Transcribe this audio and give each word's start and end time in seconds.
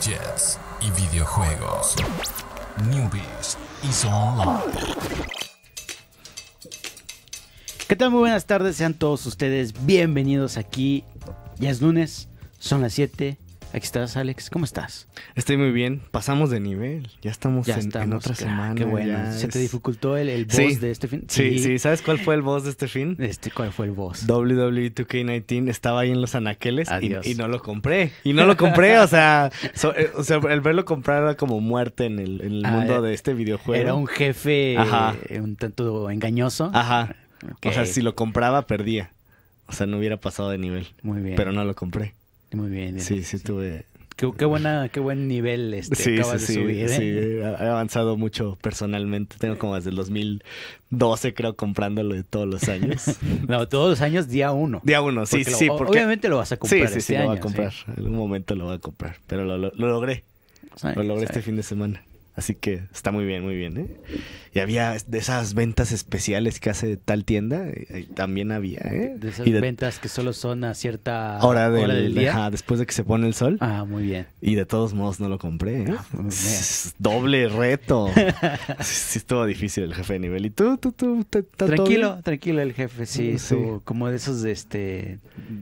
gadgets 0.00 0.58
y 0.80 0.90
videojuegos. 0.92 1.94
Newbies 2.90 3.58
y 3.82 4.06
Online. 4.06 4.60
¿Qué 7.86 7.96
tal? 7.96 8.10
Muy 8.10 8.20
buenas 8.20 8.46
tardes, 8.46 8.76
sean 8.76 8.94
todos 8.94 9.26
ustedes 9.26 9.84
bienvenidos 9.84 10.56
aquí. 10.56 11.04
Ya 11.58 11.70
es 11.70 11.82
lunes, 11.82 12.28
son 12.58 12.80
las 12.80 12.94
7. 12.94 13.36
Aquí 13.72 13.84
estás, 13.84 14.16
Alex. 14.16 14.50
¿Cómo 14.50 14.64
estás? 14.64 15.06
Estoy 15.36 15.56
muy 15.56 15.70
bien. 15.70 16.00
Pasamos 16.10 16.50
de 16.50 16.58
nivel. 16.58 17.08
Ya 17.22 17.30
estamos, 17.30 17.66
Ya 17.68 17.74
en, 17.74 17.80
en 17.82 17.86
estamos. 17.86 18.16
otra 18.16 18.32
Ah, 18.32 18.36
semana. 18.36 18.74
Qué 18.74 18.84
bueno. 18.84 19.32
¿Se 19.32 19.46
te 19.46 19.60
dificultó 19.60 20.16
el, 20.16 20.28
el 20.28 20.46
boss 20.46 20.56
Sí. 20.56 20.74
de 20.74 20.90
este 20.90 21.06
fin? 21.06 21.24
Sí, 21.28 21.60
sí, 21.60 21.78
¿Sabes 21.78 22.02
cuál 22.02 22.18
fue 22.18 22.34
el 22.34 22.42
boss 22.42 22.64
de 22.64 22.70
este 22.70 22.88
fin? 22.88 23.16
Este, 23.20 23.52
¿Cuál 23.52 23.72
fue 23.72 23.86
el 23.86 23.92
boss? 23.92 24.26
WWE 24.26 24.92
2K19 24.92 25.68
estaba 25.70 26.00
ahí 26.00 26.10
en 26.10 26.20
los 26.20 26.34
anaqueles 26.34 26.88
y, 27.00 27.30
y 27.30 27.34
no 27.36 27.46
lo 27.46 27.62
compré. 27.62 28.10
Y 28.24 28.32
no 28.32 28.44
lo 28.44 28.56
compré, 28.56 28.98
o 28.98 29.06
sea, 29.06 29.52
so- 29.74 29.94
eh, 29.96 30.10
o 30.16 30.24
sea, 30.24 30.38
el 30.50 30.60
verlo 30.60 30.84
comprar 30.84 31.22
era 31.22 31.36
como 31.36 31.60
muerte 31.60 32.06
en 32.06 32.18
el, 32.18 32.40
en 32.40 32.52
el 32.54 32.64
Ah, 32.64 32.72
mundo 32.72 33.04
eh, 33.04 33.08
de 33.08 33.14
este 33.14 33.34
videojuego. 33.34 33.80
Era 33.80 33.94
un 33.94 34.08
jefe 34.08 34.76
Ajá. 34.78 35.14
eh, 35.28 35.40
un 35.40 35.54
tanto 35.54 36.10
engañoso. 36.10 36.72
Ajá. 36.74 37.14
O 37.64 37.70
sea, 37.72 37.86
si 37.86 38.02
lo 38.02 38.16
compraba, 38.16 38.66
perdía. 38.66 39.12
O 39.66 39.72
sea, 39.72 39.86
no 39.86 39.98
hubiera 39.98 40.16
pasado 40.16 40.50
de 40.50 40.58
nivel. 40.58 40.88
Muy 41.02 41.20
bien. 41.20 41.36
Pero 41.36 41.52
no 41.52 41.64
lo 41.64 41.76
compré. 41.76 42.14
Muy 42.52 42.68
bien. 42.70 42.94
bien. 42.94 43.00
Sí, 43.04 43.22
sí, 43.24 43.38
tuve. 43.38 43.86
Qué, 44.16 44.30
qué 44.36 44.44
buena, 44.44 44.90
qué 44.90 45.00
buen 45.00 45.28
nivel 45.28 45.72
este, 45.72 45.96
Sí, 45.96 46.02
sí, 46.02 46.14
acabas 46.18 46.40
de 46.42 46.46
sí, 46.46 46.54
subir. 46.54 46.84
¿eh? 46.84 46.88
sí, 46.88 47.02
he 47.04 47.66
avanzado 47.66 48.18
mucho 48.18 48.58
personalmente. 48.60 49.36
Tengo 49.38 49.56
como 49.56 49.76
desde 49.76 49.88
el 49.90 49.96
2012, 49.96 51.32
creo, 51.32 51.56
comprándolo 51.56 52.14
de 52.14 52.22
todos 52.24 52.46
los 52.46 52.68
años. 52.68 53.04
No, 53.48 53.66
todos 53.68 53.90
los 53.90 54.00
años 54.02 54.28
día 54.28 54.52
uno. 54.52 54.80
Día 54.84 55.00
uno, 55.00 55.24
sí, 55.24 55.42
lo- 55.44 55.50
sí, 55.56 55.68
porque... 55.68 55.92
Obviamente 55.92 56.28
lo 56.28 56.36
vas 56.36 56.52
a 56.52 56.58
comprar 56.58 56.80
Sí, 56.88 56.92
sí, 56.92 56.98
este 56.98 57.00
sí, 57.00 57.12
lo 57.14 57.18
año. 57.20 57.28
voy 57.30 57.38
a 57.38 57.40
comprar. 57.40 57.72
En 57.86 57.94
algún 57.96 58.16
momento 58.16 58.54
lo 58.54 58.64
voy 58.66 58.74
a 58.74 58.78
comprar. 58.78 59.16
Pero 59.26 59.44
lo, 59.44 59.56
lo- 59.56 59.72
lo 59.74 59.88
logré. 59.88 60.24
Sí, 60.76 60.86
Lo 60.94 61.02
logré 61.02 61.26
sí. 61.26 61.30
este 61.30 61.42
fin 61.42 61.56
de 61.56 61.62
semana. 61.62 62.02
Así 62.36 62.54
que 62.54 62.84
está 62.92 63.10
muy 63.12 63.24
bien, 63.26 63.42
muy 63.42 63.56
bien, 63.56 63.76
¿eh? 63.76 63.86
Y 64.54 64.60
había 64.60 64.96
de 65.06 65.18
esas 65.18 65.54
ventas 65.54 65.92
especiales 65.92 66.58
que 66.60 66.70
hace 66.70 66.96
tal 66.96 67.24
tienda. 67.24 67.68
eh, 67.68 68.06
También 68.14 68.50
había, 68.52 68.78
¿eh? 68.80 69.14
De 69.18 69.28
esas 69.30 69.46
y 69.46 69.50
de 69.52 69.60
ventas 69.60 69.98
que 69.98 70.08
solo 70.08 70.32
son 70.32 70.64
a 70.64 70.74
cierta 70.74 71.38
hora 71.42 71.70
del, 71.70 71.88
del 71.90 72.14
día. 72.14 72.30
ajá, 72.30 72.50
después 72.50 72.80
de 72.80 72.86
que 72.86 72.92
se 72.92 73.04
pone 73.04 73.26
el 73.26 73.34
sol. 73.34 73.58
Ah, 73.60 73.84
muy 73.86 74.04
bien. 74.04 74.26
Y 74.40 74.54
de 74.54 74.64
todos 74.64 74.94
modos 74.94 75.20
no 75.20 75.28
lo 75.28 75.38
compré, 75.38 75.82
¿eh? 75.82 75.86
Ah, 75.90 76.04
Doble 76.98 77.48
reto. 77.48 78.08
sí, 78.80 79.18
estuvo 79.18 79.44
difícil 79.44 79.84
el 79.84 79.94
jefe 79.94 80.14
de 80.14 80.18
nivel. 80.20 80.46
¿Y 80.46 80.50
tú, 80.50 80.76
tú, 80.78 80.92
tú? 80.92 81.24
¿Te- 81.28 81.40
está 81.40 81.66
todo 81.66 81.76
Tranquilo, 81.76 82.20
tranquilo 82.22 82.60
el 82.62 82.72
jefe, 82.72 83.06
sí, 83.06 83.38
Sí. 83.38 83.56
como 83.84 84.08
de 84.08 84.16
esos 84.16 84.44
este 84.44 85.18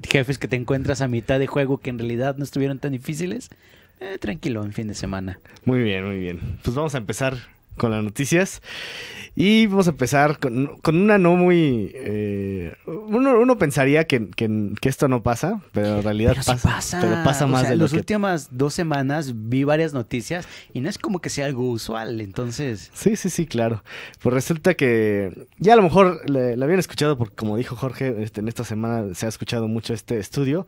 jefes 0.09 0.39
que 0.39 0.49
te 0.49 0.57
encuentras 0.57 1.01
a 1.01 1.09
mitad 1.09 1.39
de 1.39 1.47
juego 1.47 1.79
que 1.79 1.91
en 1.91 1.99
realidad 1.99 2.37
no 2.37 2.45
estuvieron 2.45 2.79
tan 2.79 2.93
difíciles. 2.93 3.51
Eh, 4.01 4.19
tranquilo, 4.19 4.65
en 4.65 4.73
fin 4.73 4.89
de 4.89 4.95
semana. 4.95 5.39
Muy 5.65 5.81
bien, 5.83 6.05
muy 6.07 6.19
bien. 6.19 6.41
Pues 6.63 6.77
vamos 6.77 6.95
a 6.95 6.99
empezar 6.99 7.37
con 7.77 7.93
las 7.93 8.03
noticias. 8.03 8.61
Y 9.37 9.67
vamos 9.69 9.87
a 9.87 9.91
empezar 9.91 10.41
con, 10.41 10.79
con 10.79 10.97
una 10.97 11.17
no 11.17 11.37
muy... 11.37 11.93
eh, 11.95 12.75
uno, 12.87 13.39
uno 13.39 13.57
pensaría 13.57 14.05
que, 14.05 14.31
que- 14.31 14.73
que 14.81 14.89
esto 14.89 15.07
no 15.07 15.23
pasa, 15.23 15.61
pero 15.71 15.99
en 15.99 16.03
realidad 16.03 16.31
Pero 16.33 16.43
sí 16.43 16.51
pasa, 16.51 16.69
pasa. 16.71 17.01
Pero 17.01 17.23
pasa 17.23 17.45
O 17.45 17.49
más 17.49 17.61
sea, 17.61 17.69
de 17.71 17.75
en 17.75 17.79
lo 17.79 17.85
las 17.85 17.93
que... 17.93 17.99
últimas 17.99 18.49
dos 18.51 18.75
semanas 18.75 19.33
vi 19.49 19.63
varias 19.63 19.93
noticias 19.95 20.49
y 20.75 20.81
no 20.81 20.89
es 20.89 20.99
como 20.99 21.21
que 21.21 21.31
sea 21.31 21.47
algo 21.47 21.71
usual, 21.71 22.21
entonces... 22.21 22.91
Sí, 22.95 23.15
sí, 23.15 23.31
sí, 23.31 23.47
claro. 23.47 23.85
Pues 24.21 24.35
resulta 24.35 24.75
que 24.75 25.47
ya 25.59 25.75
a 25.75 25.77
lo 25.77 25.83
mejor 25.83 26.29
le 26.29 26.55
habían 26.61 26.81
escuchado, 26.81 27.17
porque 27.17 27.37
como 27.37 27.57
dijo 27.57 27.77
Jorge, 27.77 28.21
este, 28.25 28.41
en 28.41 28.49
esta 28.49 28.65
semana 28.65 29.15
se 29.15 29.27
ha 29.27 29.29
escuchado 29.29 29.69
mucho 29.69 29.95
este 29.95 30.19
estudio, 30.19 30.67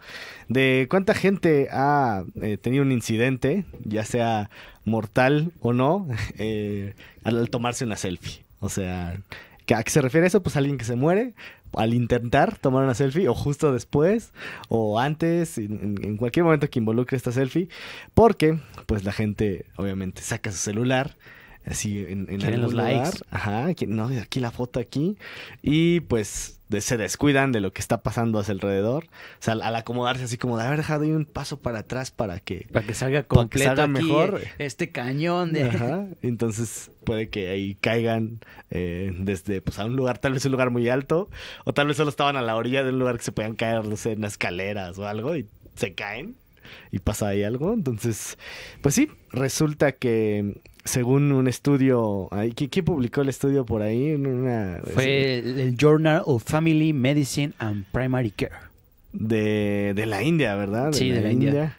de 0.51 0.87
cuánta 0.91 1.15
gente 1.15 1.69
ha 1.71 2.25
eh, 2.43 2.59
tenido 2.59 2.83
un 2.83 2.91
incidente, 2.93 3.65
ya 3.85 4.05
sea 4.05 4.51
mortal 4.85 5.53
o 5.61 5.73
no, 5.73 6.07
eh, 6.39 6.95
al, 7.25 7.49
tomarse 7.49 7.85
una 7.85 7.97
selfie. 7.97 8.45
O 8.59 8.69
sea, 8.69 9.17
¿que- 9.65 9.75
¿a 9.75 9.83
qué 9.85 9.91
se 9.91 10.03
refiere 10.03 10.27
eso? 10.27 10.43
Pues 10.43 10.57
alguien 10.57 10.77
que 10.77 10.85
se 10.85 10.97
muere 10.97 11.35
al 11.75 11.95
intentar 11.95 12.59
tomar 12.59 12.83
una 12.83 12.95
selfie, 12.95 13.29
o 13.29 13.35
justo 13.35 13.73
después, 13.73 14.33
o 14.69 14.99
antes, 14.99 15.57
en- 15.57 16.01
en 16.03 16.17
cualquier 16.17 16.45
momento 16.45 16.69
que 16.69 16.81
involucre 16.81 17.17
esta 17.17 17.31
selfie, 17.31 17.69
porque 18.13 18.59
pues 18.87 19.05
la 19.05 19.13
gente 19.13 19.67
obviamente 19.77 20.21
saca 20.21 20.51
su 20.51 20.59
celular 20.59 21.15
así 21.67 21.99
en, 22.09 22.27
en 22.31 22.43
algún 22.43 22.61
los 22.63 22.73
lugar. 22.73 22.93
likes. 22.93 23.19
Ajá, 23.31 23.75
que- 23.75 23.87
no, 23.87 24.07
aquí 24.21 24.41
la 24.41 24.51
foto 24.51 24.81
aquí. 24.81 25.17
Y 25.63 26.01
pues 26.01 26.59
de- 26.69 26.81
se 26.81 26.97
descuidan 26.97 27.53
de 27.53 27.61
lo 27.61 27.73
que 27.73 27.81
está 27.81 28.03
pasando 28.03 28.39
a 28.39 28.45
su 28.45 28.53
alrededor. 28.53 29.05
O 29.05 29.09
sea, 29.43 29.53
al, 29.55 29.63
al 29.63 29.77
acomodarse 29.77 30.25
así 30.25 30.39
como 30.39 30.57
de 30.57 30.65
haber 30.65 30.79
dejado 30.79 31.05
ahí 31.05 31.11
un 31.11 31.25
paso 31.27 31.59
para 31.61 31.81
atrás 31.81 32.11
para 32.11 32.41
que... 32.41 32.67
Para 32.73 32.87
que 32.87 32.95
salga 32.95 33.19
Para 33.23 33.23
que 33.23 33.29
completo 33.29 33.77
salga 33.77 33.85
aquí, 33.85 33.93
mejor. 34.07 34.41
este 34.59 34.91
cañón 34.91 35.53
de... 35.53 35.65
Ajá, 35.65 36.07
entonces 36.23 36.91
puede 37.05 37.29
que 37.29 37.49
ahí 37.49 37.75
caigan 37.81 38.41
eh, 38.71 39.13
desde 39.19 39.61
pues 39.63 39.79
a 39.79 39.85
un 39.85 39.97
lugar, 39.97 40.19
tal 40.19 40.33
vez 40.33 40.45
un 40.45 40.53
lugar 40.53 40.71
muy 40.71 40.89
alto, 40.89 41.29
o 41.65 41.73
tal 41.75 41.89
vez 41.89 41.97
solo 41.97 42.11
estaban 42.11 42.37
a 42.37 42.43
la 42.43 42.57
orilla 42.57 42.83
de 42.85 42.91
un 42.91 42.99
lugar 42.99 43.17
que 43.19 43.25
se 43.25 43.33
podían 43.33 43.57
caer, 43.57 43.85
no 43.85 43.97
sé, 43.97 44.13
en 44.13 44.23
escaleras 44.25 44.97
o 44.99 45.07
algo, 45.09 45.35
y 45.37 45.47
se 45.75 45.95
caen 45.95 46.37
y 46.93 47.01
pasa 47.01 47.29
ahí 47.29 47.43
algo. 47.43 47.73
Entonces, 47.73 48.39
pues 48.81 48.95
sí, 48.95 49.11
resulta 49.33 49.93
que 49.93 50.61
según 50.85 51.31
un 51.33 51.47
estudio, 51.49 52.29
ahí, 52.33 52.51
¿qui- 52.53 52.69
¿quién 52.71 52.85
publicó 52.85 53.21
el 53.23 53.29
estudio 53.29 53.65
por 53.67 53.83
ahí? 53.83 54.15
Una, 54.15 54.81
Fue 54.95 55.39
el, 55.39 55.59
el 55.61 55.77
Journal 55.77 56.23
of 56.25 56.43
Family 56.45 56.93
Medicine 56.93 57.53
and 57.59 57.85
Primary 57.93 58.31
Care. 58.31 58.53
de, 59.13 59.93
de 59.95 60.07
la 60.07 60.23
India, 60.23 60.55
¿verdad? 60.57 60.93
Sí, 60.93 61.11
de 61.11 61.21
la 61.21 61.31
India. 61.33 61.77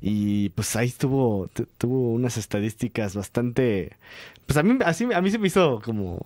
Y 0.00 0.48
pues 0.50 0.74
ahí 0.76 0.90
tuvo, 0.90 1.48
tu- 1.52 1.66
tuvo 1.78 2.12
unas 2.12 2.36
estadísticas 2.36 3.14
bastante... 3.14 3.92
Pues 4.46 4.56
a 4.56 4.62
mí, 4.64 4.76
así, 4.84 5.06
a 5.14 5.20
mí 5.22 5.30
se 5.30 5.38
me 5.38 5.46
hizo 5.46 5.80
como... 5.84 6.20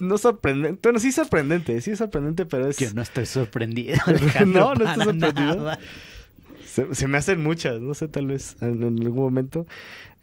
No 0.00 0.16
sorprendente. 0.16 0.80
Bueno, 0.82 0.98
sí 0.98 1.12
sorprendente, 1.12 1.78
sí 1.82 1.94
sorprendente, 1.94 2.46
pero 2.46 2.68
es... 2.68 2.78
Que 2.78 2.90
no 2.94 3.02
estoy 3.02 3.26
sorprendido. 3.26 3.96
No, 4.46 4.74
no 4.74 4.86
estoy 4.88 5.04
sorprendido. 5.04 5.70
Se, 6.64 6.94
se 6.94 7.06
me 7.06 7.18
hacen 7.18 7.42
muchas, 7.42 7.78
no 7.82 7.92
sé, 7.92 8.08
tal 8.08 8.28
vez 8.28 8.56
en, 8.62 8.82
en 8.82 8.98
algún 9.02 9.22
momento. 9.24 9.66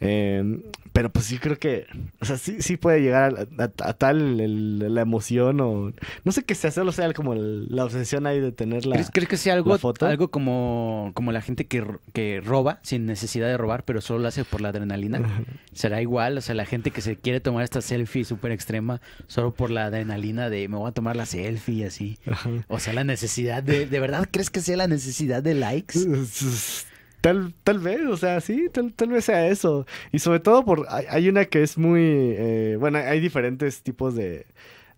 Eh, 0.02 0.60
pero 0.92 1.10
pues 1.10 1.26
sí 1.26 1.38
creo 1.38 1.58
que, 1.58 1.86
o 2.20 2.24
sea, 2.24 2.36
sí, 2.38 2.62
sí 2.62 2.76
puede 2.76 3.00
llegar 3.02 3.46
a, 3.58 3.62
a- 3.64 3.88
a 3.90 3.92
tal 3.92 4.40
el- 4.40 4.94
la 4.94 5.02
emoción 5.02 5.60
o... 5.60 5.92
No 6.24 6.32
sé 6.32 6.42
qué 6.42 6.54
sea, 6.54 6.70
solo 6.70 6.90
sea 6.90 7.12
como 7.12 7.34
el- 7.34 7.66
la 7.68 7.84
obsesión 7.84 8.26
ahí 8.26 8.40
de 8.40 8.50
tener 8.50 8.86
la... 8.86 8.96
¿Crees, 8.96 9.10
crees 9.12 9.28
que 9.28 9.36
sea 9.36 9.54
algo, 9.54 9.76
foto? 9.78 10.06
algo 10.06 10.30
como, 10.30 11.12
como 11.14 11.32
la 11.32 11.42
gente 11.42 11.66
que, 11.66 11.84
que 12.12 12.40
roba 12.44 12.80
sin 12.82 13.04
necesidad 13.06 13.46
de 13.46 13.56
robar, 13.58 13.84
pero 13.84 14.00
solo 14.00 14.20
lo 14.20 14.28
hace 14.28 14.44
por 14.44 14.60
la 14.62 14.70
adrenalina? 14.70 15.20
¿Será 15.72 16.00
igual? 16.02 16.38
O 16.38 16.40
sea, 16.40 16.54
la 16.54 16.64
gente 16.66 16.90
que 16.90 17.02
se 17.02 17.16
quiere 17.16 17.40
tomar 17.40 17.62
esta 17.62 17.80
selfie 17.82 18.24
súper 18.24 18.50
extrema 18.52 19.00
solo 19.28 19.52
por 19.52 19.70
la 19.70 19.84
adrenalina 19.86 20.50
de 20.50 20.66
me 20.68 20.76
voy 20.76 20.88
a 20.88 20.92
tomar 20.92 21.14
la 21.14 21.26
selfie 21.26 21.74
y 21.74 21.84
así. 21.84 22.18
Ajá. 22.26 22.50
O 22.68 22.78
sea, 22.80 22.92
la 22.94 23.04
necesidad 23.04 23.62
de... 23.62 23.86
¿De 23.86 24.00
verdad 24.00 24.26
crees 24.30 24.50
que 24.50 24.60
sea 24.60 24.76
la 24.78 24.88
necesidad 24.88 25.42
de 25.42 25.54
likes? 25.54 26.00
Tal, 27.20 27.54
tal 27.64 27.78
vez, 27.80 28.00
o 28.06 28.16
sea, 28.16 28.40
sí, 28.40 28.68
tal, 28.72 28.94
tal 28.94 29.08
vez 29.10 29.26
sea 29.26 29.46
eso. 29.48 29.86
Y 30.12 30.20
sobre 30.20 30.40
todo 30.40 30.64
por, 30.64 30.86
hay, 30.88 31.04
hay 31.10 31.28
una 31.28 31.44
que 31.44 31.62
es 31.62 31.76
muy, 31.76 32.00
eh, 32.02 32.76
bueno, 32.80 32.98
hay 32.98 33.20
diferentes 33.20 33.82
tipos 33.82 34.14
de, 34.14 34.46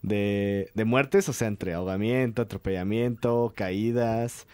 de, 0.02 0.84
muertes, 0.84 1.28
o 1.28 1.32
sea, 1.32 1.48
entre 1.48 1.74
ahogamiento, 1.74 2.42
atropellamiento, 2.42 3.52
caídas. 3.56 4.46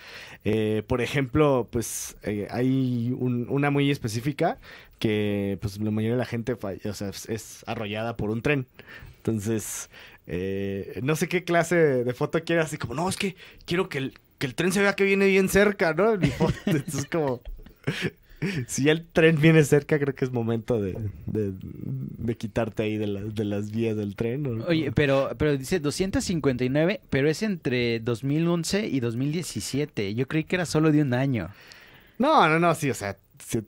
Eh, 0.45 0.83
por 0.87 1.01
ejemplo, 1.03 1.69
pues 1.71 2.17
eh, 2.23 2.49
hay 2.51 3.15
un- 3.19 3.47
una 3.51 3.71
muy 3.71 3.91
específica 3.91 4.59
que 4.99 5.59
pues 5.61 5.79
la 5.81 5.91
mayoría 5.91 6.15
de 6.17 6.19
la 6.19 6.25
gente 6.27 6.53
o 6.55 6.95
sea, 6.95 7.09
es, 7.11 7.65
arrollada 7.67 8.17
por 8.17 8.31
un 8.31 8.43
tren. 8.43 8.67
Entonces, 9.19 9.91
eh, 10.27 11.01
no 11.03 11.17
sé 11.17 11.29
qué 11.29 11.45
clase 11.45 11.77
de 11.77 12.15
foto 12.15 12.43
quiere, 12.45 12.63
así 12.63 12.77
como, 12.79 12.95
no, 12.95 13.09
es 13.09 13.17
que 13.17 13.37
quiero 13.67 13.89
que 13.89 13.99
el, 13.99 14.15
que 14.39 14.47
el 14.47 14.55
tren 14.55 14.73
se 14.73 14.81
vea 14.81 14.95
que 14.95 15.05
viene 15.05 15.27
bien 15.27 15.49
cerca, 15.49 15.93
¿no? 15.95 16.15
Entonces, 16.67 17.07
como, 17.11 17.41
si 18.69 18.85
ya 18.85 18.93
el 18.93 19.05
tren 19.07 19.41
viene 19.41 19.65
cerca, 19.65 19.99
creo 19.99 20.15
que 20.15 20.25
es 20.25 20.31
momento 20.33 20.81
de, 20.81 20.97
de, 21.27 21.53
de 21.61 22.37
quitarte 22.37 22.85
ahí 22.85 22.97
de, 22.97 23.07
la- 23.09 23.23
de 23.23 23.45
las 23.45 23.71
vías 23.71 23.97
del 23.97 24.15
tren. 24.17 24.47
¿o? 24.47 24.65
Oye, 24.67 24.93
pero, 24.93 25.31
pero 25.39 25.57
dice 25.57 25.81
259, 25.81 27.01
pero 27.11 27.29
es 27.29 27.43
entre 27.43 28.01
2011 28.01 28.87
y 28.87 29.01
2017. 29.01 30.15
Yo 30.15 30.27
creí 30.29 30.45
que 30.45 30.57
era 30.57 30.67
solo 30.67 30.93
de 30.93 31.03
un 31.03 31.15
año. 31.15 31.49
No, 32.19 32.49
no, 32.49 32.59
no, 32.59 32.75
sí, 32.75 32.91
o 32.91 32.95
sea, 32.95 33.17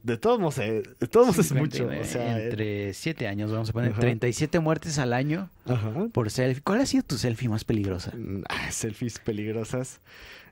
de 0.03 0.17
todos 0.19 0.41
modos, 0.41 0.59
eh, 0.59 0.83
de 0.99 1.07
todos 1.07 1.27
modos 1.29 1.39
es 1.39 1.53
mucho. 1.53 1.79
59, 1.89 2.01
O 2.01 2.05
sea, 2.05 2.39
eh, 2.39 2.45
entre 2.45 2.95
7 2.95 3.29
años, 3.29 3.53
vamos 3.53 3.71
a 3.71 3.73
poner 3.73 3.93
Ajá. 3.93 4.01
37 4.01 4.59
muertes 4.59 4.99
al 4.99 5.13
año 5.13 5.49
ajá. 5.67 6.09
por 6.13 6.31
selfie. 6.31 6.61
¿Cuál 6.63 6.81
ha 6.81 6.87
sido 6.87 7.05
tu 7.05 7.17
selfie 7.17 7.49
más 7.49 7.65
peligrosa? 7.65 8.13
Mm, 8.17 8.43
ah, 8.49 8.71
selfies 8.73 9.19
peligrosas. 9.21 10.01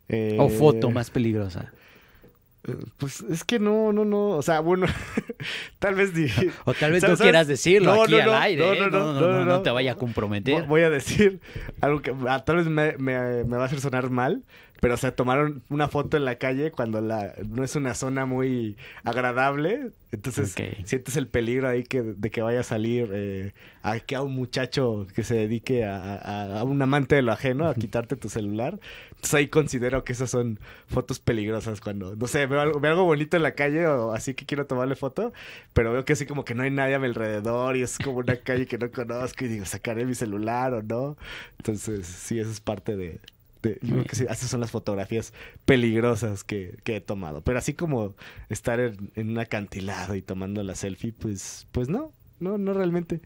Eh, 0.09 0.37
O 0.41 0.49
foto 0.49 0.91
más 0.91 1.11
peligrosa. 1.11 1.73
Pues 2.99 3.21
es 3.23 3.45
que 3.45 3.59
no, 3.59 3.93
no, 3.93 4.05
no. 4.05 4.31
O 4.31 4.43
sea, 4.43 4.61
bueno, 4.61 4.87
tal 5.79 5.95
vez 5.95 6.13
O 6.65 6.75
tal 6.75 6.93
vez 6.93 7.03
no 7.09 7.17
quieras 7.17 7.47
decirlo 7.47 7.95
No, 7.95 8.03
aquí 8.03 8.13
no, 8.13 8.23
al 8.23 8.35
aire. 8.43 8.81
no, 8.91 8.91
no, 8.91 9.13
No, 9.21 9.45
no, 9.45 9.63
te 9.63 9.71
vaya 9.71 9.93
a 9.93 9.95
comprometer. 9.95 10.65
Voy 10.67 10.83
a 10.83 10.91
decir 10.91 11.41
algo 11.81 12.03
que 12.03 12.15
ah, 12.29 12.45
tal 12.45 12.57
vez 12.57 12.67
me, 12.67 12.97
me- 12.99 13.45
me 13.45 13.57
va 13.57 13.63
a 13.63 13.67
hacer 13.67 13.81
sonar 13.81 14.11
mal, 14.11 14.43
pero 14.81 14.95
o 14.95 14.97
sea, 14.97 15.15
tomaron 15.15 15.63
una 15.71 15.89
foto 15.89 16.17
en 16.17 16.25
la 16.25 16.37
calle 16.37 16.71
cuando 16.71 17.01
la 17.01 17.35
no 17.49 17.65
es 17.65 17.75
una 17.77 17.95
zona 17.95 18.27
muy 18.27 18.77
agradable, 19.05 19.91
entonces 20.13 20.53
Ok. 20.59 20.85
sientes 20.85 21.17
el 21.17 21.27
peligro 21.29 21.69
ahí 21.69 21.83
que, 21.85 22.03
de 22.03 22.31
que 22.31 22.43
vaya 22.43 22.61
a 22.61 22.63
salir 22.63 23.11
eh, 23.13 23.53
a 23.83 23.99
que 24.01 24.15
a 24.17 24.23
un 24.23 24.35
muchacho 24.35 25.07
que 25.15 25.25
se 25.25 25.35
dedique 25.35 25.85
a, 25.85 26.15
a- 26.17 26.61
a 26.61 26.65
un 26.65 26.81
amante 26.81 27.17
de 27.17 27.23
lo 27.23 27.33
ajeno 27.33 27.69
a 27.69 27.75
quitarte 27.75 28.17
tu 28.17 28.29
celular. 28.29 28.79
Entonces 29.11 29.35
ahí 29.35 29.49
considero 29.49 30.05
que 30.05 30.13
esas 30.13 30.31
son 30.31 30.61
fotos 30.87 31.19
peligrosas 31.21 31.81
cuando, 31.81 32.15
no 32.17 32.27
sé, 32.29 32.47
veo 32.47 32.61
algo, 32.61 32.81
veo 32.81 32.93
algo 32.93 33.05
bonito 33.05 33.37
en 33.37 33.43
la 33.43 33.53
calle 33.55 33.87
o 33.87 34.13
así 34.13 34.35
que 34.35 34.47
quiero 34.47 34.67
tomarle 34.67 34.95
foto, 34.97 35.33
pero 35.73 35.93
veo 35.93 36.05
que 36.05 36.13
así 36.13 36.25
como 36.27 36.45
que 36.45 36.55
no 36.55 36.63
hay 36.63 36.71
nadie 36.71 36.95
a 36.95 36.99
mi 36.99 37.07
alrededor 37.07 37.77
y 37.77 37.83
es 37.83 37.99
como 37.99 38.19
una 38.19 38.37
calle 38.37 38.67
que 38.67 38.79
no 38.79 38.91
conozco 38.91 39.45
y 39.45 39.49
digo, 39.49 39.65
sacaré 39.65 40.05
mi 40.07 40.15
celular 40.15 40.73
o 40.75 40.83
no. 40.83 41.17
Entonces, 41.59 42.07
sí, 42.07 42.39
eso 42.39 42.51
es 42.51 42.61
parte 42.61 42.97
de... 42.97 43.21
de- 43.63 43.79
esas 44.13 44.39
son 44.51 44.61
las 44.61 44.71
fotografías 44.71 45.33
peligrosas 45.65 46.45
que, 46.45 46.79
que 46.85 46.97
he 46.97 47.01
tomado. 47.01 47.41
Pero 47.43 47.59
así 47.59 47.75
como 47.75 48.15
estar 48.49 48.81
en, 48.81 49.11
en 49.15 49.31
un 49.31 49.39
acantilado 49.39 50.15
y 50.15 50.23
tomando 50.23 50.63
la 50.63 50.75
selfie, 50.75 51.13
pues, 51.13 51.67
pues 51.73 51.89
no, 51.89 52.13
no, 52.41 52.59
no 52.59 52.73
realmente. 52.73 53.21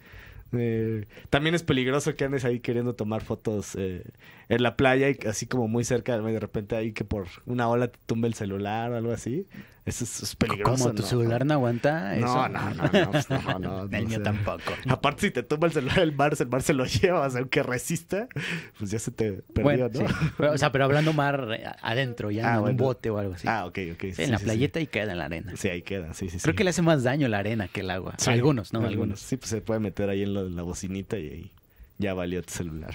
Eh, 0.55 1.07
también 1.31 1.55
es 1.55 1.63
peligroso 1.63 2.15
que 2.15 2.25
andes 2.25 2.45
ahí 2.45 2.61
queriendo 2.61 2.95
tomar 2.95 3.23
fotos 3.23 3.75
eh, 3.77 4.03
en 4.49 4.63
la 4.63 4.77
playa 4.77 5.09
y 5.11 5.19
así 5.29 5.47
como 5.47 5.69
muy 5.69 5.85
cerca 5.85 6.19
de 6.19 6.41
repente 6.41 6.77
ahí 6.77 6.93
que 6.93 7.05
por 7.05 7.27
una 7.47 7.69
ola 7.69 7.89
te 7.89 7.99
tumbe 8.07 8.29
el 8.29 8.35
celular 8.35 8.93
o 8.93 8.97
algo 8.97 9.13
así. 9.13 9.47
Eso 9.85 10.05
es, 10.05 10.23
es 10.23 10.37
peligroso. 10.37 10.71
Como 10.85 10.95
tu 10.95 11.03
¿no? 11.03 11.09
celular 11.09 11.45
no 11.45 11.55
aguanta 11.55 12.15
eso. 12.15 12.25
No, 12.27 12.49
no, 12.49 12.71
no, 12.73 12.85
no, 12.85 13.11
pues 13.11 13.29
no, 13.29 13.59
no, 13.59 13.83
El 13.97 14.07
mío 14.07 14.23
tampoco. 14.23 14.63
Aparte, 14.89 15.23
si 15.23 15.31
te 15.33 15.43
tumba 15.43 15.67
el 15.67 15.73
celular 15.73 15.99
el 15.99 16.13
mar, 16.15 16.37
el 16.39 16.47
mar 16.47 16.63
se 16.63 16.73
lo 16.73 16.85
lleva, 16.87 17.27
o 17.27 17.31
sea, 17.31 17.41
aunque 17.41 17.65
resista, 17.65 18.29
pues 18.79 18.93
ya 18.93 19.01
se 19.01 19.11
te 19.11 19.33
perdió, 19.33 19.63
Bueno, 19.65 19.89
¿no? 19.93 19.99
sí. 20.09 20.15
Pero, 20.39 20.53
o 20.53 20.59
sea, 20.59 20.71
pero 20.71 20.85
hablando 20.85 21.13
mar 21.13 21.49
eh, 21.59 21.65
adentro, 21.83 22.31
ya 22.31 22.53
Ah, 22.53 22.55
en 22.55 22.61
bueno. 22.61 22.71
un 22.75 22.77
bote 22.77 23.11
o 23.11 23.19
algo 23.19 23.35
así. 23.35 23.49
Ah, 23.49 23.67
ok, 23.67 23.79
ok. 23.95 24.01
Sí, 24.03 24.13
sí, 24.15 24.23
en 24.23 24.31
la 24.31 24.39
playeta 24.39 24.79
y 24.79 24.87
queda 24.87 25.11
en 25.13 25.19
la 25.19 25.25
arena. 25.25 25.53
Sí. 25.57 25.69
Ahí 25.69 25.83
queda, 25.83 26.15
sí, 26.15 26.29
sí. 26.31 26.39
Creo 26.39 26.55
que 26.55 26.63
le 26.63 26.71
hace 26.71 26.83
más 26.83 27.03
daño 27.03 27.27
la 27.27 27.39
arena 27.39 27.67
que 27.67 27.81
el 27.81 27.91
agua. 27.91 28.15
Sí, 28.19 28.31
algunos, 28.31 28.73
¿no? 28.73 28.87
Algunos. 28.87 29.19
Sí, 29.19 29.37
pues 29.37 29.51
se 29.51 29.63
puede 29.63 29.81
meter 29.81 30.09
ahí 30.11 30.23
en, 30.23 30.33
lo- 30.35 30.47
en 30.47 30.55
la 30.55 30.63
bocinita 30.63 31.19
y 31.19 31.29
ahí 31.29 31.53
ya 31.99 32.15
valió 32.15 32.41
tu 32.43 32.53
celular. 32.53 32.95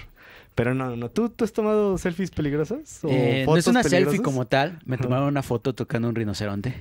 Pero 0.58 0.74
no, 0.74 0.96
no. 0.96 1.08
¿Tú, 1.08 1.28
tú 1.28 1.44
has 1.44 1.52
tomado 1.52 1.96
selfies 1.98 2.30
peligrosas? 2.32 3.04
¿O 3.04 3.08
Eh, 3.08 3.44
no 3.46 3.56
es 3.56 3.64
fotos 3.64 3.66
una 3.68 3.82
selfie 3.84 4.20
como 4.20 4.44
tal. 4.46 4.80
Me 4.84 4.98
tomaron 4.98 5.28
una 5.28 5.44
foto 5.44 5.72
tocando 5.72 6.08
un 6.08 6.16
rinoceronte. 6.16 6.74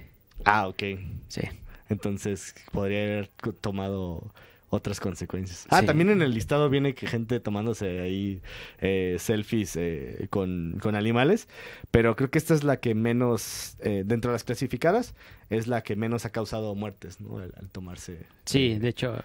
Ah, 0.46 0.68
ok. 0.68 0.84
Sí. 1.28 1.42
Entonces 1.88 2.56
podría 2.72 3.04
haber 3.04 3.30
tomado 3.62 4.34
otras 4.70 5.00
consecuencias. 5.00 5.66
Ah, 5.70 5.82
Sí. 5.82 5.86
también 5.86 6.10
en 6.10 6.22
el 6.24 6.34
listado 6.34 6.70
viene 6.72 6.94
que 6.96 7.06
gente 7.08 7.40
tomándose 7.40 8.02
ahí 8.02 8.42
eh, 8.82 9.16
selfies 9.20 9.76
eh, 9.78 10.28
con, 10.32 10.78
con 10.82 10.96
animales, 10.96 11.48
pero 11.92 12.16
creo 12.16 12.30
que 12.32 12.38
esta 12.40 12.54
es 12.56 12.64
la 12.64 12.78
que 12.78 12.96
menos, 12.96 13.76
eh, 13.80 14.04
dentro 14.06 14.32
de 14.32 14.36
las 14.36 14.44
clasificadas, 14.44 15.14
es 15.50 15.68
la 15.68 15.84
que 15.84 15.96
menos 15.96 16.26
ha 16.26 16.32
causado 16.32 16.76
muertes, 16.76 17.22
¿no? 17.22 17.38
Al, 17.38 17.54
al 17.58 17.70
tomarse, 17.70 18.18
Sí, 18.46 18.78
de 18.80 18.90
hecho, 18.90 19.16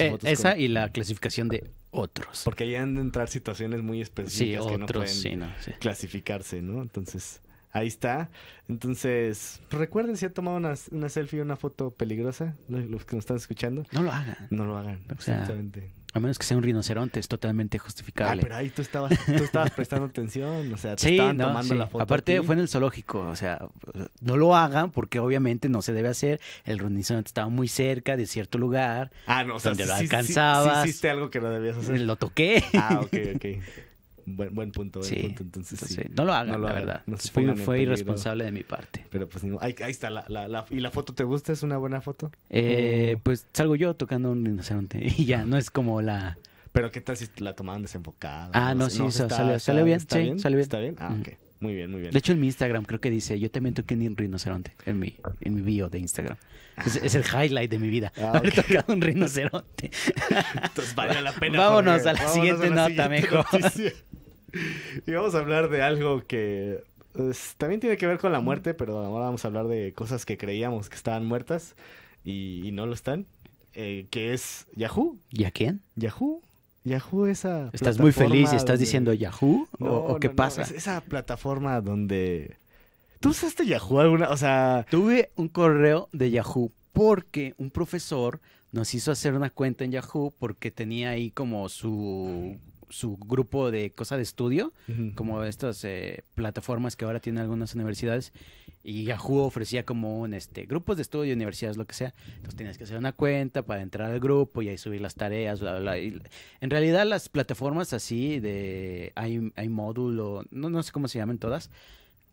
eh, 0.00 0.10
fotos 0.10 0.28
esa 0.28 0.52
con- 0.52 0.60
y 0.60 0.68
la 0.68 0.88
clasificación 0.90 1.48
de 1.48 1.70
otros. 1.90 2.42
Porque 2.44 2.64
ahí 2.64 2.74
han 2.76 2.94
de 2.94 3.00
entrar 3.00 3.28
situaciones 3.28 3.82
muy 3.82 3.98
Sí, 3.98 4.02
específicas 4.02 4.66
que 4.66 4.78
no 4.78 4.86
pueden 4.86 5.08
sí, 5.08 5.36
no, 5.36 5.48
sí. 5.60 5.72
clasificarse, 5.80 6.62
¿no? 6.62 6.82
Entonces, 6.82 7.40
ahí 7.72 7.86
está. 7.88 8.30
Entonces, 8.68 9.60
pues, 9.68 9.78
recuerden 9.80 10.16
si 10.16 10.24
han 10.26 10.32
tomado 10.32 10.56
una, 10.56 10.74
una 10.92 11.08
selfie 11.08 11.40
o 11.40 11.44
una 11.44 11.56
foto 11.56 11.90
peligrosa, 11.90 12.56
lo- 12.68 12.78
los 12.80 13.04
que 13.04 13.16
nos 13.16 13.22
están 13.24 13.36
escuchando. 13.36 13.84
No 13.92 14.02
lo 14.02 14.12
hagan. 14.12 14.36
No 14.50 14.64
lo 14.64 14.76
hagan, 14.76 15.00
O 15.16 15.20
sea, 15.20 15.34
exactamente. 15.34 15.90
A 16.12 16.18
menos 16.18 16.38
que 16.38 16.44
sea 16.44 16.56
un 16.56 16.62
rinoceronte, 16.64 17.20
es 17.20 17.28
totalmente 17.28 17.76
Ah, 17.78 17.80
justificable. 17.84 18.42
pero 18.42 18.56
ahí 18.56 18.68
tú 18.70 18.82
estabas, 18.82 19.12
tú 19.26 19.44
estabas 19.44 19.70
prestando 19.70 20.06
atención, 20.06 20.72
o 20.74 20.76
sea, 20.76 20.96
te 20.96 21.02
Sí, 21.06 21.10
estaban 21.12 21.36
no, 21.36 21.46
tomando 21.46 21.72
sí. 21.74 21.78
la 21.78 21.86
foto. 21.86 22.02
Aparte 22.02 22.42
fue 22.42 22.56
en 22.56 22.62
el 22.62 22.68
zoológico, 22.68 23.20
o 23.20 23.36
sea, 23.36 23.64
no 24.20 24.36
lo 24.36 24.56
hagan 24.56 24.90
porque 24.90 25.20
obviamente 25.20 25.68
no 25.68 25.82
se 25.82 25.92
debe 25.92 26.08
hacer. 26.08 26.40
El 26.64 26.78
rinoceronte 26.80 27.28
estaba 27.28 27.48
muy 27.48 27.68
cerca 27.68 28.16
de 28.16 28.26
cierto 28.26 28.58
lugar, 28.58 29.10
Ah, 29.26 29.44
no, 29.44 29.54
o 29.56 29.60
sea, 29.60 29.70
donde 29.70 29.84
sí, 29.84 29.88
lo 29.88 29.94
sí, 29.94 30.00
sí, 30.02 30.08
sí, 30.08 30.14
alcanzabas. 30.16 30.86
hiciste 30.88 31.10
algo 31.10 31.30
que 31.30 31.40
no 31.40 31.50
debías 31.50 31.76
hacer. 31.76 32.00
lo 32.00 32.16
toqué. 32.16 32.64
Ah, 32.74 33.00
ok, 33.02 33.14
ok. 33.36 33.44
Buen, 34.36 34.54
buen 34.54 34.72
punto, 34.72 35.00
buen 35.00 35.08
Sí, 35.10 35.16
punto. 35.22 35.42
Entonces, 35.42 35.78
sí. 35.80 36.00
No 36.16 36.24
lo 36.24 36.32
hagan, 36.32 36.52
No 36.52 36.58
lo 36.58 36.64
la 36.64 36.70
hagan, 36.70 36.86
verdad. 36.86 37.02
no 37.06 37.16
se 37.16 37.30
fue 37.56 37.80
irresponsable 37.82 38.44
de 38.44 38.52
mi 38.52 38.62
parte. 38.62 39.04
Pero 39.10 39.28
pues 39.28 39.44
ahí, 39.60 39.74
ahí 39.82 39.90
está. 39.90 40.10
La, 40.10 40.24
la, 40.28 40.48
la- 40.48 40.64
¿Y 40.70 40.80
la 40.80 40.90
foto 40.90 41.12
te 41.14 41.24
gusta? 41.24 41.52
¿Es 41.52 41.62
una 41.62 41.76
buena 41.78 42.00
foto? 42.00 42.30
Eh. 42.50 43.16
Pues 43.22 43.46
salgo 43.52 43.76
yo 43.76 43.94
tocando 43.94 44.30
un 44.30 44.44
rinoceronte 44.44 44.98
y 45.18 45.24
ya, 45.24 45.44
no 45.44 45.56
es 45.56 45.70
como 45.70 46.02
la... 46.02 46.38
Pero 46.72 46.90
¿qué 46.92 47.00
tal 47.00 47.16
si 47.16 47.26
la 47.38 47.54
tomaban 47.54 47.82
desenfocada? 47.82 48.50
Ah, 48.52 48.74
no, 48.74 48.88
sí, 48.90 48.98
sa- 49.10 49.28
salió- 49.28 49.58
salió 49.58 49.84
bien, 49.84 49.96
¿está 49.98 50.16
sí, 50.18 50.38
salió 50.38 50.56
bien. 50.56 50.62
¿Está 50.62 50.78
bien? 50.78 50.96
Ah, 50.98 51.16
ok. 51.20 51.28
Muy 51.58 51.74
bien, 51.74 51.90
muy 51.90 52.00
bien. 52.00 52.10
De 52.12 52.18
hecho, 52.18 52.32
en 52.32 52.40
mi 52.40 52.46
Instagram 52.46 52.84
creo 52.84 53.00
que 53.00 53.10
dice, 53.10 53.38
yo 53.38 53.50
también 53.50 53.74
toqué 53.74 53.94
un 53.94 54.16
rinoceronte 54.16 54.72
en 54.86 54.98
mi, 54.98 55.14
en 55.42 55.54
mi 55.54 55.60
bio 55.60 55.90
de 55.90 55.98
Instagram. 55.98 56.36
Es, 56.86 56.96
es 56.96 57.14
el 57.14 57.24
highlight 57.24 57.70
de 57.70 57.78
mi 57.78 57.88
vida, 57.90 58.10
Ah, 58.16 58.32
haber 58.38 58.54
tocado 58.54 58.94
un 58.94 59.02
rinoceronte. 59.02 59.90
Entonces 60.62 60.94
vale 60.94 61.20
la 61.20 61.32
pena. 61.32 61.58
Vámonos 61.58 62.02
Jorge. 62.02 62.08
a 62.08 62.12
la 62.22 62.28
siguiente 62.30 62.70
nota, 62.70 63.08
mejor. 63.10 63.44
Y 65.06 65.12
vamos 65.12 65.34
a 65.34 65.38
hablar 65.38 65.68
de 65.70 65.82
algo 65.82 66.22
que 66.26 66.82
pues, 67.12 67.54
también 67.58 67.80
tiene 67.80 67.96
que 67.96 68.06
ver 68.06 68.18
con 68.18 68.32
la 68.32 68.40
muerte, 68.40 68.74
pero 68.74 68.98
ahora 68.98 69.26
vamos 69.26 69.44
a 69.44 69.48
hablar 69.48 69.66
de 69.68 69.92
cosas 69.92 70.24
que 70.26 70.36
creíamos 70.36 70.88
que 70.88 70.96
estaban 70.96 71.26
muertas 71.26 71.74
y, 72.24 72.66
y 72.66 72.72
no 72.72 72.86
lo 72.86 72.94
están. 72.94 73.26
eh, 73.74 74.06
que 74.10 74.32
es 74.34 74.66
Yahoo. 74.74 75.16
¿Y 75.30 75.44
a 75.44 75.50
quién? 75.50 75.80
Yahoo. 75.96 76.42
Yahoo 76.84 77.26
esa 77.26 77.68
¿Estás 77.72 77.98
muy 77.98 78.10
feliz 78.12 78.52
y 78.52 78.56
estás 78.56 78.64
donde- 78.66 78.78
diciendo 78.84 79.12
Yahoo? 79.12 79.68
¿O, 79.78 79.84
No, 79.84 79.94
o 79.96 80.18
qué 80.18 80.28
no, 80.28 80.32
no, 80.32 80.36
pasa? 80.36 80.62
es- 80.62 80.70
esa 80.72 81.00
plataforma 81.02 81.80
donde... 81.80 82.56
¿Tú 83.20 83.28
usaste 83.30 83.66
Yahoo 83.66 84.00
alguna? 84.00 84.30
O 84.30 84.36
sea... 84.38 84.86
Tuve 84.90 85.30
un 85.36 85.48
correo 85.48 86.08
de 86.12 86.30
Yahoo 86.30 86.72
porque 86.94 87.54
un 87.58 87.70
profesor 87.70 88.40
nos 88.72 88.94
hizo 88.94 89.12
hacer 89.12 89.34
una 89.34 89.50
cuenta 89.50 89.84
en 89.84 89.92
Yahoo 89.92 90.32
porque 90.38 90.70
tenía 90.70 91.10
ahí 91.10 91.30
como 91.30 91.68
su, 91.68 92.56
su 92.90 93.16
grupo 93.16 93.70
de 93.70 93.92
cosa 93.92 94.16
de 94.16 94.22
estudio, 94.22 94.72
como 95.14 95.42
estas 95.44 95.84
eh, 95.84 96.24
plataformas 96.34 96.96
que 96.96 97.04
ahora 97.04 97.20
tienen 97.20 97.42
algunas 97.42 97.74
universidades. 97.74 98.32
Y 98.82 99.04
Yahoo 99.04 99.44
ofrecía 99.44 99.84
como 99.84 100.20
un 100.20 100.32
este, 100.32 100.64
grupos 100.64 100.96
de 100.96 101.02
estudio, 101.02 101.34
universidades, 101.34 101.76
lo 101.76 101.86
que 101.86 101.94
sea. 101.94 102.14
Entonces 102.28 102.56
tenías 102.56 102.78
que 102.78 102.84
hacer 102.84 102.96
una 102.96 103.12
cuenta 103.12 103.62
para 103.62 103.82
entrar 103.82 104.10
al 104.10 104.20
grupo 104.20 104.62
y 104.62 104.68
ahí 104.68 104.78
subir 104.78 105.00
las 105.00 105.14
tareas, 105.14 105.60
bla, 105.60 105.72
bla, 105.72 105.80
bla. 105.80 105.98
Y 105.98 106.20
en 106.60 106.70
realidad 106.70 107.06
las 107.06 107.28
plataformas 107.28 107.92
así 107.92 108.40
de 108.40 109.12
hay, 109.14 109.52
hay 109.56 109.68
módulo, 109.68 110.44
no, 110.50 110.70
no 110.70 110.82
sé 110.82 110.92
cómo 110.92 111.08
se 111.08 111.18
llaman 111.18 111.38
todas, 111.38 111.70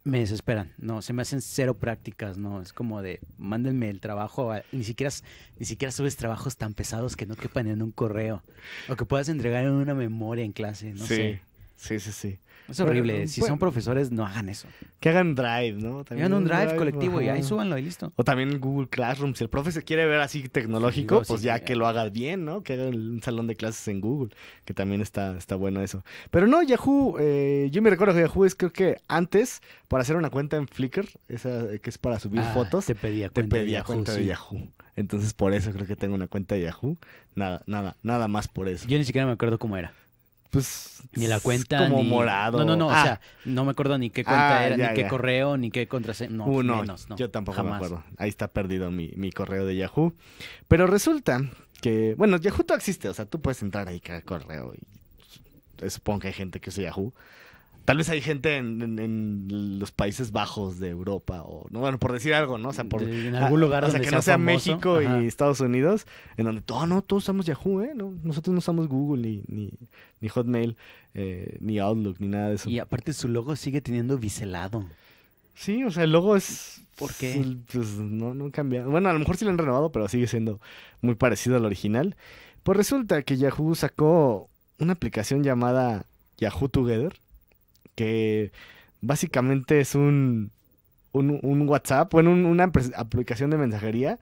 me 0.07 0.19
desesperan. 0.19 0.71
No, 0.77 1.01
se 1.01 1.13
me 1.13 1.21
hacen 1.21 1.41
cero 1.41 1.75
prácticas, 1.75 2.37
no. 2.37 2.61
Es 2.61 2.73
como 2.73 3.01
de, 3.01 3.19
mándenme 3.37 3.89
el 3.89 3.99
trabajo. 3.99 4.51
a- 4.51 4.63
ni 4.71 4.83
siquiera 4.83 5.11
ni 5.59 5.65
siquiera 5.65 5.91
subes 5.91 6.15
trabajos 6.15 6.57
tan 6.57 6.73
pesados 6.73 7.15
que 7.15 7.25
no 7.25 7.35
quepan 7.35 7.67
en 7.67 7.81
un 7.81 7.91
correo. 7.91 8.43
O 8.89 8.95
que 8.95 9.05
puedas 9.05 9.29
entregar 9.29 9.63
en 9.65 9.71
una 9.71 9.93
memoria 9.93 10.43
en 10.45 10.53
clase, 10.53 10.93
no 10.93 11.05
sí. 11.05 11.15
sé. 11.15 11.41
Sí, 11.77 11.99
sí, 11.99 12.11
sí. 12.11 12.39
Es 12.69 12.79
horrible. 12.81 13.27
Si 13.27 13.39
bueno. 13.39 13.53
son 13.53 13.59
profesores, 13.59 14.11
no 14.11 14.25
hagan 14.25 14.49
eso. 14.49 14.67
Que 14.99 15.09
hagan 15.09 15.35
Drive, 15.35 15.73
¿no? 15.73 16.03
También 16.03 16.25
Hagan 16.33 16.43
un 16.43 16.47
drive 16.49 16.75
colectivo 16.75 17.21
y 17.21 17.29
ahí 17.29 17.41
súbanlo 17.41 17.77
y 17.77 17.81
listo. 17.81 18.11
O 18.17 18.23
también 18.25 18.59
Google 18.59 18.89
Classroom. 18.89 19.35
Si 19.35 19.43
el 19.43 19.49
profe 19.49 19.71
se 19.71 19.83
quiere 19.83 20.05
ver 20.05 20.19
así 20.19 20.49
tecnológico, 20.49 21.21
pues 21.25 21.39
sí, 21.39 21.45
ya 21.45 21.59
sí. 21.59 21.63
que 21.63 21.75
lo 21.75 21.87
haga 21.87 22.09
bien, 22.09 22.43
¿no? 22.43 22.63
Que 22.63 22.73
haga 22.73 22.87
un 22.87 23.21
salón 23.23 23.47
de 23.47 23.55
clases 23.55 23.87
en 23.87 24.01
Google, 24.01 24.35
que 24.65 24.73
también 24.73 25.01
está, 25.01 25.37
está 25.37 25.55
bueno 25.55 25.81
eso. 25.81 26.03
Pero 26.29 26.47
no, 26.47 26.61
Yahoo, 26.61 27.15
eh, 27.19 27.69
yo 27.71 27.81
me 27.81 27.89
recuerdo 27.89 28.15
que 28.15 28.21
Yahoo 28.21 28.43
es 28.43 28.55
creo 28.55 28.73
que 28.73 28.97
antes, 29.07 29.61
para 29.87 30.01
hacer 30.01 30.17
una 30.17 30.29
cuenta 30.29 30.57
en 30.57 30.67
Flickr, 30.67 31.07
esa 31.29 31.77
que 31.81 31.89
es 31.89 31.97
para 31.97 32.19
subir 32.19 32.41
Ah, 32.41 32.51
fotos, 32.53 32.85
Te 32.85 32.95
pedía 32.95 33.29
te 33.29 33.35
cuenta 33.35 33.55
de 33.57 33.63
pedía 33.63 33.77
Yahoo, 33.79 33.85
cuenta 33.85 34.13
de. 34.13 34.25
Yahoo. 34.25 34.67
Entonces 34.97 35.33
por 35.33 35.53
eso 35.53 35.71
creo 35.71 35.87
que 35.87 35.95
tengo 35.95 36.15
una 36.15 36.27
cuenta 36.27 36.55
de 36.55 36.63
Yahoo. 36.63 36.97
Nada, 37.35 37.61
nada, 37.65 37.95
nada 38.03 38.27
más 38.27 38.47
por 38.49 38.67
eso. 38.67 38.87
Yo 38.87 38.97
ni 38.97 39.05
siquiera 39.05 39.25
me 39.25 39.33
acuerdo 39.33 39.57
cómo 39.57 39.77
era. 39.77 39.93
Pues 40.49 41.01
Ni 41.13 41.27
la 41.27 41.39
cuenta. 41.39 41.89
como 41.89 42.01
ni- 42.01 42.09
morado. 42.09 42.59
No, 42.59 42.65
no, 42.65 42.75
no. 42.75 42.89
Ah, 42.91 42.99
O 43.01 43.03
sea, 43.03 43.21
no 43.45 43.65
me 43.65 43.71
acuerdo 43.71 43.97
ni 43.97 44.09
qué 44.09 44.23
cuenta 44.23 44.59
Ah, 44.59 44.65
era, 44.67 44.77
ya, 44.77 44.89
ni 44.89 44.95
qué 44.95 45.01
ya. 45.01 45.07
correo, 45.09 45.57
ni 45.57 45.71
qué 45.71 45.87
contraseña. 45.87 46.31
No, 46.37 46.45
Uh, 46.45 46.63
no, 46.63 46.81
menos, 46.81 47.09
no. 47.09 47.17
yo 47.17 47.29
tampoco 47.29 47.63
me 47.63 47.73
acuerdo. 47.75 48.03
Ahí 48.17 48.29
está 48.29 48.47
perdido 48.47 48.89
mi, 48.91 49.11
mi 49.15 49.31
correo 49.31 49.65
de 49.65 49.75
Yahoo. 49.75 50.13
Pero 50.67 50.87
resulta 50.87 51.41
que, 51.81 52.15
bueno, 52.17 52.37
Yahoo 52.37 52.63
todo 52.63 52.77
existe, 52.77 53.09
o 53.09 53.13
sea, 53.13 53.25
tú 53.25 53.41
puedes 53.41 53.61
entrar 53.61 53.87
ahí 53.87 53.99
cada 53.99 54.21
correo 54.21 54.73
y 55.83 55.89
supongo 55.89 56.19
que 56.21 56.27
hay 56.27 56.33
gente 56.33 56.59
que 56.59 56.69
usa 56.69 56.83
Yahoo. 56.85 57.13
Tal 57.87 57.95
vez 57.95 58.09
hay 58.09 58.19
gente 58.19 58.57
en, 58.57 58.81
en- 58.81 58.99
en 58.99 59.79
los 59.79 59.93
Países 59.93 60.33
Bajos 60.33 60.77
de 60.77 60.89
Europa 60.89 61.43
o, 61.43 61.67
no, 61.69 61.79
bueno, 61.79 61.97
por 61.99 62.11
decir 62.11 62.33
algo, 62.33 62.57
¿no? 62.57 62.67
O 62.67 62.73
sea, 62.73 62.83
por... 62.83 63.01
En 63.01 63.33
algún 63.33 63.61
lugar 63.61 63.85
o 63.85 63.89
sea, 63.89 64.01
que 64.01 64.11
no 64.11 64.21
sea 64.21 64.33
famoso. 64.33 64.71
México 64.71 64.97
Ajá. 64.97 65.21
y 65.23 65.25
Estados 65.25 65.61
Unidos, 65.61 66.05
en 66.35 66.43
donde, 66.43 66.63
oh, 66.69 66.85
no, 66.85 67.01
todos 67.01 67.23
usamos 67.23 67.45
Yahoo, 67.45 67.81
¿eh? 67.83 67.93
No, 67.95 68.13
nosotros 68.23 68.51
no 68.51 68.59
usamos 68.59 68.89
Google 68.89 69.21
ni, 69.21 69.41
ni, 69.47 69.71
ni 70.19 70.27
Hotmail, 70.27 70.75
eh, 71.13 71.55
ni 71.61 71.79
Outlook, 71.79 72.17
ni 72.19 72.27
nada 72.27 72.49
de 72.49 72.55
eso. 72.55 72.69
Y 72.69 72.79
aparte 72.79 73.13
su 73.13 73.29
logo 73.29 73.55
sigue 73.55 73.79
teniendo 73.79 74.17
biselado. 74.17 74.85
Sí, 75.55 75.85
o 75.85 75.89
sea, 75.91 76.03
el 76.03 76.11
logo 76.11 76.35
es. 76.35 76.81
¿Por 76.97 77.13
qué? 77.13 77.41
Pues 77.71 77.87
no, 77.99 78.33
no 78.33 78.51
cambia. 78.51 78.85
Bueno, 78.85 79.07
a 79.07 79.13
lo 79.13 79.19
mejor 79.19 79.37
sí 79.37 79.45
lo 79.45 79.51
han 79.51 79.57
renovado, 79.57 79.93
pero 79.93 80.09
sigue 80.09 80.27
siendo 80.27 80.59
muy 81.01 81.15
parecido 81.15 81.55
al 81.55 81.63
original. 81.63 82.17
Pues 82.63 82.75
resulta 82.75 83.21
que 83.21 83.37
Yahoo 83.37 83.75
sacó 83.75 84.49
una 84.77 84.91
aplicación 84.93 85.41
llamada 85.41 86.05
Yahoo 86.37 86.67
Together, 86.67 87.13
que 87.97 88.51
básicamente 89.01 89.79
es 89.81 89.95
un, 89.95 90.51
un, 91.13 91.39
un 91.41 91.67
WhatsApp, 91.67 92.11
bueno, 92.13 92.31
un- 92.31 92.45
una 92.45 92.71
aplicación 92.95 93.49
de 93.49 93.57
mensajería, 93.57 94.19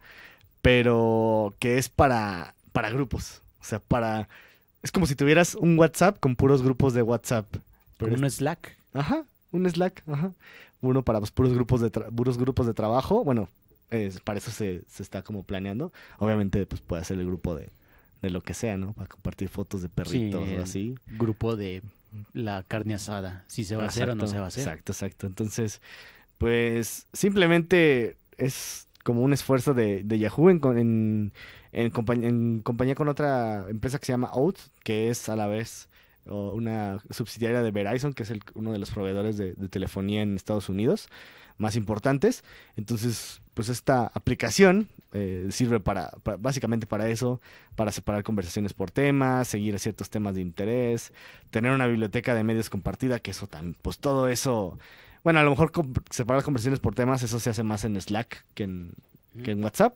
pero 0.62 1.54
que 1.60 1.78
es 1.78 1.90
para, 1.90 2.56
para 2.72 2.90
grupos. 2.90 3.42
O 3.62 3.64
sea, 3.64 3.80
para... 3.80 4.28
Es 4.82 4.92
como 4.92 5.06
si 5.08 5.16
tuvieras 5.16 5.56
un 5.56 5.78
WhatsApp 5.78 6.20
con 6.20 6.36
puros 6.36 6.62
grupos 6.64 6.94
de 6.94 7.02
WhatsApp. 7.02 7.46
Pero 7.98 8.12
Como 8.12 8.16
es- 8.16 8.22
un 8.34 8.38
Slack. 8.38 8.78
Ajá, 8.94 9.24
un 9.52 9.70
Slack, 9.70 10.04
ajá. 10.08 10.32
Uno 10.82 11.04
para 11.04 11.20
pues, 11.20 11.32
puros 11.32 11.54
grupos 11.54 11.82
de 11.82 11.92
tra- 11.92 12.10
puros 12.16 12.38
grupos 12.38 12.66
de 12.68 12.74
trabajo. 12.74 13.24
Bueno, 13.24 13.50
es- 13.90 14.20
para 14.22 14.38
eso 14.38 14.52
se, 14.52 14.84
se 14.88 15.04
está 15.04 15.22
como 15.24 15.44
planeando. 15.44 15.92
Obviamente, 16.20 16.66
pues 16.66 16.82
puede 16.82 17.04
ser 17.04 17.20
el 17.20 17.26
grupo 17.26 17.56
de, 17.56 17.70
de 18.22 18.30
lo 18.30 18.42
que 18.42 18.54
sea, 18.54 18.78
¿no? 18.78 18.94
Para 18.94 19.08
compartir 19.08 19.50
fotos 19.50 19.82
de 19.82 19.90
perritos 19.90 20.48
Sí, 20.48 20.56
o 20.56 20.64
así. 20.64 20.96
Grupo 21.18 21.56
de 21.56 21.82
la 22.34 22.64
carne 22.64 22.94
asada. 22.94 23.44
Si 23.48 23.64
se 23.64 23.76
va 23.76 23.84
a 23.84 23.88
hacer 23.88 24.10
o 24.10 24.16
no 24.16 24.28
se 24.28 24.38
va 24.38 24.46
a 24.46 24.48
hacer. 24.48 24.64
Exacto, 24.64 24.92
exacto. 24.92 25.28
Entonces, 25.28 25.82
pues 26.38 27.08
simplemente 27.14 28.18
es 28.38 28.88
como 29.04 29.22
un 29.22 29.34
esfuerzo 29.34 29.74
de, 29.74 30.04
de 30.04 30.20
Yahoo 30.20 30.50
en, 30.50 30.60
en, 30.78 31.34
en, 31.72 31.92
compañ- 31.92 32.26
en 32.26 32.62
compañía 32.62 32.96
con 32.96 33.08
otra 33.08 33.66
empresa 33.70 34.00
que 34.00 34.06
se 34.06 34.14
llama 34.14 34.30
Out, 34.34 34.58
que 34.84 35.10
es 35.10 35.30
a 35.30 35.36
la 35.36 35.48
vez 35.48 35.90
o, 36.28 36.52
una 36.54 37.00
subsidiaria 37.10 37.62
de 37.62 37.72
Verizon, 37.72 38.14
que 38.14 38.24
es 38.24 38.30
el- 38.32 38.42
uno 38.54 38.72
de 38.72 38.80
los 38.80 38.92
proveedores 38.92 39.38
de, 39.38 39.54
de 39.54 39.68
telefonía 39.70 40.22
en 40.22 40.36
Estados 40.36 40.70
Unidos 40.70 41.08
más 41.58 41.76
importantes. 41.76 42.44
Entonces, 42.76 43.42
pues 43.54 43.70
esta 43.70 44.12
aplicación 44.14 44.90
eh, 45.14 45.48
sirve 45.52 45.80
para, 45.80 46.12
para- 46.24 46.36
básicamente 46.38 46.86
para 46.86 47.08
eso, 47.10 47.40
para 47.76 47.92
separar 47.94 48.24
conversaciones 48.24 48.74
por 48.74 48.92
temas, 48.92 49.48
seguir 49.48 49.80
ciertos 49.80 50.10
temas 50.10 50.36
de 50.36 50.42
interés, 50.42 51.14
tener 51.52 51.72
una 51.72 51.88
biblioteca 51.88 52.36
de 52.36 52.44
medios 52.44 52.70
compartida, 52.70 53.20
que 53.20 53.32
eso 53.32 53.48
tan, 53.48 53.76
pues 53.82 54.00
todo 54.00 54.28
eso, 54.28 54.78
bueno, 55.24 55.40
a 55.40 55.44
lo 55.44 55.52
mejor 55.52 55.72
separar 56.10 56.44
conversaciones 56.44 56.82
por 56.82 56.96
temas, 56.96 57.24
eso 57.24 57.40
se 57.40 57.50
hace 57.50 57.64
más 57.64 57.86
en 57.86 58.00
Slack 58.02 58.44
que 58.54 58.64
en, 58.64 58.92
que 59.42 59.52
en 59.52 59.64
WhatsApp, 59.64 59.96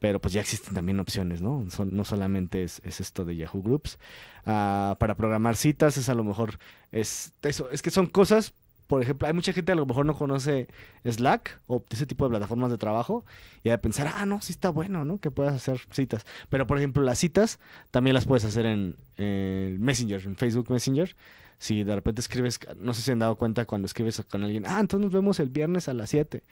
pero 0.00 0.20
pues 0.20 0.32
ya 0.32 0.40
existen 0.40 0.74
también 0.74 0.98
opciones, 0.98 1.42
¿no? 1.42 1.64
No 1.90 2.04
solamente 2.04 2.64
es, 2.64 2.80
es 2.84 3.00
esto 3.00 3.24
de 3.24 3.36
Yahoo 3.36 3.62
Groups. 3.62 3.98
Ah, 4.46 4.96
para 4.98 5.14
programar 5.14 5.56
citas 5.56 5.98
es 5.98 6.08
a 6.08 6.14
lo 6.14 6.24
mejor, 6.24 6.58
es 6.90 7.34
eso, 7.42 7.70
es 7.70 7.82
que 7.82 7.90
son 7.90 8.06
cosas, 8.06 8.54
por 8.90 9.00
ejemplo, 9.02 9.26
hay 9.28 9.32
mucha 9.32 9.52
gente 9.54 9.72
a 9.72 9.74
lo 9.74 9.86
mejor 9.86 10.04
no 10.04 10.14
conoce 10.14 10.66
Slack 11.04 11.60
o 11.66 11.82
ese 11.90 12.04
tipo 12.04 12.24
de 12.24 12.30
plataformas 12.30 12.70
de 12.70 12.76
trabajo 12.76 13.24
y 13.64 13.70
de 13.70 13.78
pensar, 13.78 14.12
ah, 14.14 14.26
no, 14.26 14.42
sí 14.42 14.52
está 14.52 14.68
bueno, 14.70 15.04
¿no? 15.04 15.18
Que 15.18 15.30
puedas 15.30 15.54
hacer 15.54 15.80
citas. 15.92 16.26
Pero, 16.50 16.66
por 16.66 16.76
ejemplo, 16.76 17.02
las 17.02 17.18
citas 17.18 17.58
también 17.90 18.14
las 18.14 18.26
puedes 18.26 18.44
hacer 18.44 18.66
en, 18.66 18.96
en 19.16 19.80
Messenger, 19.80 20.20
en 20.26 20.36
Facebook 20.36 20.70
Messenger. 20.70 21.16
Si 21.58 21.84
de 21.84 21.94
repente 21.94 22.20
escribes, 22.20 22.58
no 22.78 22.92
sé 22.92 23.02
si 23.02 23.10
han 23.12 23.18
dado 23.20 23.36
cuenta 23.36 23.64
cuando 23.66 23.86
escribes 23.86 24.20
con 24.28 24.42
alguien, 24.42 24.64
ah, 24.66 24.80
entonces 24.80 25.04
nos 25.04 25.12
vemos 25.12 25.40
el 25.40 25.48
viernes 25.50 25.88
a 25.88 25.94
las 25.94 26.10
7. 26.10 26.42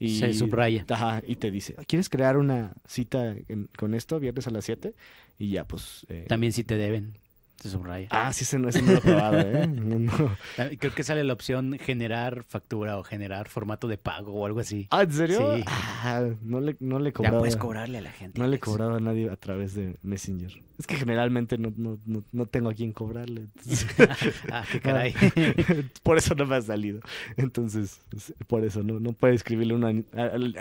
Y, 0.00 0.18
Se 0.18 0.34
subraya. 0.34 0.84
Ajá, 0.90 1.22
y 1.26 1.36
te 1.36 1.50
dice, 1.50 1.74
¿quieres 1.86 2.08
crear 2.08 2.36
una 2.36 2.72
cita 2.86 3.36
en- 3.48 3.68
con 3.78 3.94
esto, 3.94 4.18
viernes 4.18 4.46
a 4.48 4.50
las 4.50 4.64
7? 4.64 4.92
Y 5.38 5.50
ya, 5.50 5.64
pues... 5.66 6.04
eh, 6.08 6.24
También 6.28 6.52
si 6.52 6.64
te 6.64 6.76
deben. 6.76 7.14
Se 7.60 7.70
subraya. 7.70 8.08
Ah, 8.10 8.32
sí, 8.32 8.44
ese 8.44 8.58
no, 8.58 8.68
ese 8.68 8.82
no 8.82 8.92
lo 8.92 8.98
he 8.98 9.00
probado, 9.00 9.40
¿eh? 9.40 9.66
No, 9.68 9.98
no. 9.98 10.36
También 10.56 10.78
Creo 10.78 10.94
que 10.94 11.02
sale 11.02 11.24
la 11.24 11.32
opción 11.32 11.78
generar 11.78 12.44
factura 12.44 12.98
o 12.98 13.02
generar 13.02 13.48
formato 13.48 13.88
de 13.88 13.96
pago 13.96 14.32
o 14.34 14.44
algo 14.46 14.60
así. 14.60 14.86
Ah, 14.90 15.02
¿en 15.04 15.12
serio? 15.12 15.56
Sí. 15.56 15.64
Ah, 15.66 16.28
no 16.42 16.60
le, 16.60 16.76
no 16.80 16.98
le 16.98 17.10
he 17.10 17.12
Ya 17.22 17.30
puedes 17.38 17.56
cobrarle 17.56 17.98
a 17.98 18.00
la 18.02 18.12
gente. 18.12 18.38
No 18.38 18.46
le 18.48 18.58
cobrado 18.58 18.96
a 18.96 19.00
nadie 19.00 19.30
a 19.30 19.36
través 19.36 19.74
de 19.74 19.96
Messenger. 20.02 20.52
Es 20.78 20.86
que 20.86 20.96
generalmente 20.96 21.56
no, 21.56 21.72
no, 21.76 21.98
no, 22.04 22.24
no 22.32 22.46
tengo 22.46 22.68
a 22.68 22.74
quién 22.74 22.92
cobrarle. 22.92 23.42
entonces- 23.42 23.86
ah, 24.52 24.64
qué 24.70 24.80
caray. 24.80 25.14
por 26.02 26.18
eso 26.18 26.34
no 26.34 26.44
me 26.46 26.56
ha 26.56 26.62
salido. 26.62 27.00
Entonces, 27.36 28.00
es- 28.14 28.34
por 28.46 28.64
eso 28.64 28.82
no, 28.82 29.00
no 29.00 29.12
puedo 29.12 29.32
escribirle 29.32 29.74
una... 29.74 29.92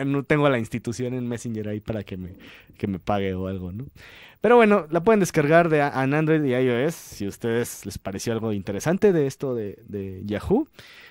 No 0.05 0.23
tengo 0.23 0.45
a 0.45 0.49
la 0.49 0.59
institución 0.59 1.13
en 1.15 1.27
Messenger 1.27 1.67
ahí 1.67 1.79
para 1.81 2.03
que 2.03 2.15
me, 2.15 2.29
que 2.77 2.87
me 2.87 2.99
pague 2.99 3.33
o 3.33 3.47
algo, 3.47 3.71
¿no? 3.71 3.85
Pero 4.43 4.57
bueno, 4.57 4.87
la 4.91 5.01
pueden 5.01 5.21
descargar 5.21 5.69
de 5.69 5.79
en 5.79 6.13
Android 6.13 6.43
y 6.43 6.53
iOS 6.53 6.93
si 6.95 7.23
a 7.23 7.29
ustedes 7.29 7.85
les 7.85 7.97
pareció 7.97 8.33
algo 8.33 8.51
interesante 8.51 9.13
de 9.13 9.25
esto 9.25 9.55
de, 9.55 9.79
de 9.87 10.21
Yahoo. 10.25 10.67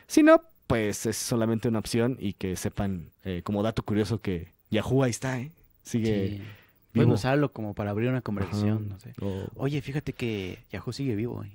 Si 0.07 0.23
no, 0.23 0.43
pues 0.67 1.07
es 1.07 1.17
solamente 1.17 1.67
una 1.67 1.79
opción 1.79 2.19
y 2.21 2.35
que 2.35 2.57
sepan, 2.57 3.07
eh, 3.25 3.41
como 3.43 3.63
dato 3.63 3.85
curioso, 3.85 4.21
que 4.21 4.49
Yahoo 4.71 5.03
ahí 5.03 5.13
está, 5.13 5.41
¿eh? 5.41 5.51
Sigue 5.83 6.29
Sí. 6.29 6.33
vivo. 6.35 6.45
Pueden 6.93 7.11
usarlo 7.13 7.53
como 7.55 7.73
para 7.73 7.91
abrir 7.93 8.11
una 8.11 8.21
conversación, 8.21 8.91
no 8.91 9.01
sé. 9.01 9.15
Oye, 9.55 9.81
fíjate 9.81 10.13
que 10.13 10.59
Yahoo 10.71 10.93
sigue 10.93 11.15
vivo. 11.17 11.43
eh. 11.43 11.53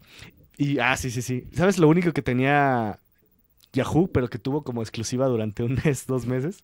Y, 0.58 0.80
ah, 0.80 0.98
sí, 0.98 1.12
sí, 1.12 1.22
sí. 1.22 1.44
¿Sabes 1.54 1.78
lo 1.78 1.88
único 1.90 2.12
que 2.12 2.24
tenía 2.24 2.98
Yahoo, 3.78 4.08
pero 4.12 4.28
que 4.30 4.40
tuvo 4.40 4.64
como 4.64 4.82
exclusiva 4.82 5.28
durante 5.28 5.64
un 5.64 5.80
mes, 5.86 6.06
dos 6.08 6.26
meses? 6.26 6.64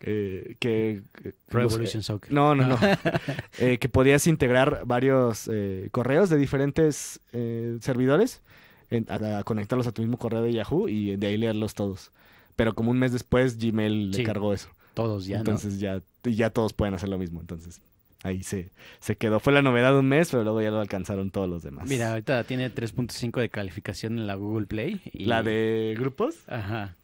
Eh, 0.00 0.56
que... 0.58 1.02
que- 1.14 1.34
Pro 1.48 1.62
los- 1.62 1.72
Evolution 1.74 2.02
Soccer. 2.02 2.32
No, 2.32 2.54
no, 2.54 2.66
no. 2.66 2.78
Eh, 3.58 3.78
que 3.78 3.88
podías 3.88 4.26
integrar 4.26 4.82
varios 4.86 5.48
eh, 5.52 5.88
correos 5.90 6.28
de 6.30 6.36
diferentes 6.36 7.20
eh, 7.32 7.78
servidores, 7.80 8.42
en- 8.90 9.06
a, 9.08 9.38
a 9.38 9.44
conectarlos 9.44 9.86
a 9.86 9.92
tu 9.92 10.02
mismo 10.02 10.18
correo 10.18 10.42
de 10.42 10.52
Yahoo 10.52 10.88
y 10.88 11.16
de 11.16 11.26
ahí 11.26 11.36
leerlos 11.36 11.74
todos. 11.74 12.10
Pero 12.56 12.74
como 12.74 12.90
un 12.90 12.98
mes 12.98 13.12
después 13.12 13.56
Gmail 13.58 14.10
Sí, 14.12 14.20
le 14.20 14.24
cargó 14.26 14.52
eso. 14.52 14.68
Todos 14.94 15.26
ya, 15.26 15.36
¿no? 15.36 15.40
entonces 15.40 15.78
ya, 15.78 16.00
ya 16.24 16.50
todos 16.50 16.72
pueden 16.72 16.94
hacer 16.94 17.08
lo 17.08 17.18
mismo. 17.18 17.40
Entonces 17.40 17.80
ahí 18.22 18.42
se, 18.42 18.70
se 19.00 19.16
quedó. 19.16 19.40
Fue 19.40 19.52
la 19.52 19.62
novedad 19.62 19.92
de 19.92 19.98
un 20.00 20.08
mes, 20.08 20.30
pero 20.30 20.44
luego 20.44 20.60
ya 20.62 20.70
lo 20.70 20.80
alcanzaron 20.80 21.30
todos 21.30 21.48
los 21.48 21.62
demás. 21.62 21.88
Mira, 21.88 22.10
ahorita 22.10 22.44
tiene 22.44 22.72
3.5 22.72 23.40
de 23.40 23.48
calificación 23.48 24.18
en 24.18 24.26
la 24.26 24.34
Google 24.34 24.66
Play. 24.66 25.00
Y... 25.12 25.26
La 25.26 25.42
de 25.42 25.94
grupos. 25.98 26.36
Ajá. 26.48 26.96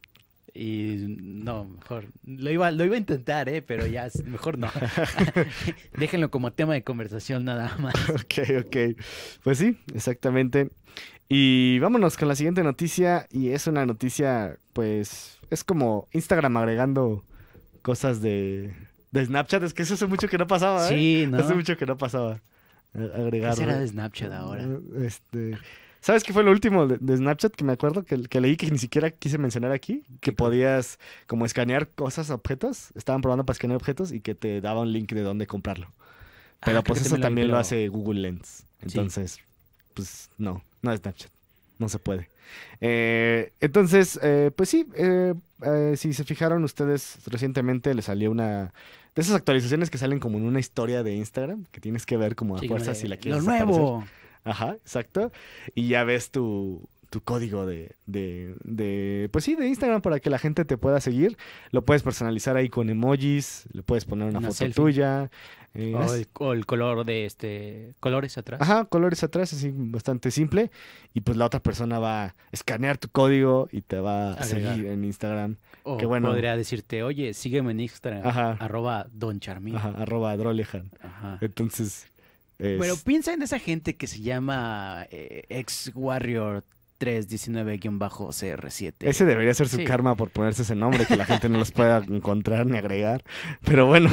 Y 0.54 1.06
no, 1.18 1.64
mejor. 1.64 2.06
Lo 2.24 2.50
iba, 2.50 2.70
lo 2.70 2.84
iba 2.84 2.94
a 2.94 2.98
intentar, 2.98 3.48
¿eh? 3.48 3.60
Pero 3.60 3.86
ya, 3.86 4.08
mejor 4.24 4.58
no. 4.58 4.70
Déjenlo 5.98 6.30
como 6.30 6.52
tema 6.52 6.74
de 6.74 6.84
conversación 6.84 7.44
nada 7.44 7.76
más. 7.78 7.94
Ok, 8.10 8.64
ok. 8.64 8.76
Pues 9.42 9.58
sí, 9.58 9.76
exactamente. 9.94 10.70
Y 11.28 11.78
vámonos 11.80 12.16
con 12.16 12.28
la 12.28 12.36
siguiente 12.36 12.62
noticia. 12.62 13.26
Y 13.30 13.48
es 13.50 13.66
una 13.66 13.84
noticia, 13.84 14.58
pues, 14.72 15.38
es 15.50 15.64
como 15.64 16.08
Instagram 16.12 16.56
agregando 16.56 17.24
cosas 17.82 18.22
de, 18.22 18.72
de 19.14 19.24
Snapchat. 19.26 19.62
Es 19.62 19.74
que 19.74 19.82
eso 19.82 19.94
hace 19.94 20.06
mucho 20.06 20.28
que 20.28 20.38
no 20.38 20.46
pasaba, 20.46 20.86
¿eh? 20.86 20.88
Sí, 20.88 21.26
¿no? 21.30 21.38
Hace 21.38 21.54
mucho 21.54 21.76
que 21.76 21.86
no 21.86 21.96
pasaba. 21.96 22.40
eh, 22.94 23.10
Agregar. 23.16 23.50
¿Qué 23.54 23.56
será 23.60 23.78
de 23.78 23.86
Snapchat 23.88 24.32
ahora? 24.32 24.66
Este. 24.98 25.56
¿Sabes 26.00 26.22
qué 26.22 26.34
fue 26.34 26.42
lo 26.44 26.50
último 26.50 26.86
de, 26.86 26.98
de 27.00 27.16
Snapchat 27.16 27.54
que 27.54 27.64
me 27.64 27.72
acuerdo 27.72 28.02
que, 28.04 28.22
que 28.24 28.40
leí 28.40 28.56
que 28.58 28.70
ni 28.70 28.76
siquiera 28.78 29.10
quise 29.10 29.38
mencionar 29.38 29.72
aquí? 29.72 30.02
Que 30.20 30.32
podías 30.32 30.98
como 31.26 31.46
escanear 31.46 31.88
cosas, 31.88 32.28
objetos. 32.30 32.90
Estaban 32.94 33.22
probando 33.22 33.44
para 33.46 33.54
escanear 33.54 33.76
objetos 33.76 34.12
y 34.12 34.20
que 34.20 34.34
te 34.34 34.60
daba 34.60 34.80
un 34.82 34.92
link 34.92 35.10
de 35.12 35.22
dónde 35.22 35.46
comprarlo. 35.46 35.86
Pero 36.64 36.78
Ah, 36.78 36.82
creo 36.82 36.94
pues 36.94 37.06
eso 37.06 37.16
también 37.18 37.46
lo 37.48 37.52
pero- 37.52 37.60
hace 37.60 37.88
Google 37.88 38.20
Lens. 38.20 38.66
Entonces, 38.82 39.38
pues 39.94 40.28
no, 40.36 40.62
no 40.82 40.92
es 40.92 41.00
Snapchat. 41.00 41.30
No 41.78 41.88
se 41.88 41.98
puede. 41.98 42.28
Eh, 42.80 43.52
entonces, 43.60 44.18
eh, 44.22 44.50
pues 44.54 44.68
sí, 44.68 44.86
eh, 44.96 45.34
eh, 45.62 45.94
si 45.96 46.12
se 46.12 46.24
fijaron 46.24 46.62
ustedes, 46.64 47.16
recientemente 47.26 47.94
le 47.94 48.02
salió 48.02 48.30
una 48.30 48.72
de 49.14 49.22
esas 49.22 49.36
actualizaciones 49.36 49.90
que 49.90 49.98
salen 49.98 50.18
como 50.18 50.38
en 50.38 50.44
una 50.44 50.60
historia 50.60 51.02
de 51.02 51.14
Instagram, 51.14 51.66
que 51.70 51.80
tienes 51.80 52.06
que 52.06 52.16
ver 52.16 52.34
como 52.34 52.56
a 52.56 52.60
Sí, 52.60 52.68
de, 52.68 52.94
si 52.94 53.08
la 53.08 53.16
quieres 53.16 53.44
Lo 53.44 53.50
nuevo. 53.50 54.04
Ajá, 54.44 54.72
exacto. 54.72 55.32
Y 55.74 55.88
ya 55.88 56.04
ves 56.04 56.30
tu, 56.30 56.88
tu 57.14 57.20
código 57.22 57.64
de, 57.64 57.94
de, 58.06 58.56
de, 58.64 59.28
pues 59.32 59.44
sí, 59.44 59.54
de 59.54 59.68
Instagram 59.68 60.02
para 60.02 60.18
que 60.18 60.30
la 60.30 60.38
gente 60.40 60.64
te 60.64 60.76
pueda 60.76 61.00
seguir. 61.00 61.36
Lo 61.70 61.84
puedes 61.84 62.02
personalizar 62.02 62.56
ahí 62.56 62.68
con 62.68 62.90
emojis, 62.90 63.66
le 63.72 63.84
puedes 63.84 64.04
poner 64.04 64.28
una, 64.28 64.40
Una 64.40 64.48
foto 64.48 64.58
selfie. 64.58 64.74
tuya. 64.82 65.30
eh, 65.74 65.94
O 65.94 66.12
el, 66.14 66.26
o 66.40 66.52
el 66.52 66.66
color 66.66 67.04
de 67.04 67.24
este. 67.24 67.94
Colores 68.00 68.36
atrás. 68.36 68.60
Ajá, 68.60 68.84
colores 68.86 69.22
atrás, 69.22 69.52
así 69.52 69.70
bastante 69.72 70.32
simple. 70.32 70.72
Y 71.14 71.20
pues 71.20 71.36
la 71.36 71.46
otra 71.46 71.60
persona 71.60 72.00
va 72.00 72.24
a 72.24 72.34
escanear 72.50 72.98
tu 72.98 73.08
código 73.08 73.68
y 73.70 73.82
te 73.82 74.00
va 74.00 74.30
a 74.30 74.32
Agregar. 74.34 74.74
seguir 74.74 74.90
en 74.90 75.04
Instagram. 75.04 75.56
O 75.84 75.96
qué 75.96 76.06
bueno. 76.06 76.28
podría 76.30 76.56
decirte, 76.56 77.04
oye, 77.04 77.32
sígueme 77.32 77.70
en 77.70 77.78
Instagram. 77.80 78.26
Ajá. 78.26 78.56
Arroba 78.58 79.06
Don 79.12 79.38
Charmín. 79.38 79.76
Ajá, 79.76 79.90
arroba 79.96 80.36
Drolejan. 80.36 80.90
Ajá. 81.00 81.38
Entonces, 81.40 82.08
es- 82.58 82.80
Pero 82.80 82.94
piensa 83.04 83.32
en 83.34 83.42
esa 83.42 83.58
gente 83.58 83.94
que 83.96 84.06
se 84.06 84.20
llama 84.20 85.06
eh, 85.10 85.44
Ex 85.48 85.90
Warrior 85.94 86.64
319-CR7. 87.04 88.94
ese 89.00 89.24
debería 89.24 89.54
ser 89.54 89.68
su 89.68 89.76
Sí. 89.76 89.84
karma 89.84 90.14
por 90.16 90.30
ponerse 90.30 90.62
ese 90.62 90.74
nombre, 90.74 91.06
que 91.06 91.16
la 91.16 91.24
gente 91.26 91.48
no 91.48 91.58
los 91.58 91.72
pueda 91.72 91.98
encontrar 92.08 92.66
ni 92.66 92.78
agregar. 92.78 93.22
Pero 93.64 93.86
bueno, 93.86 94.10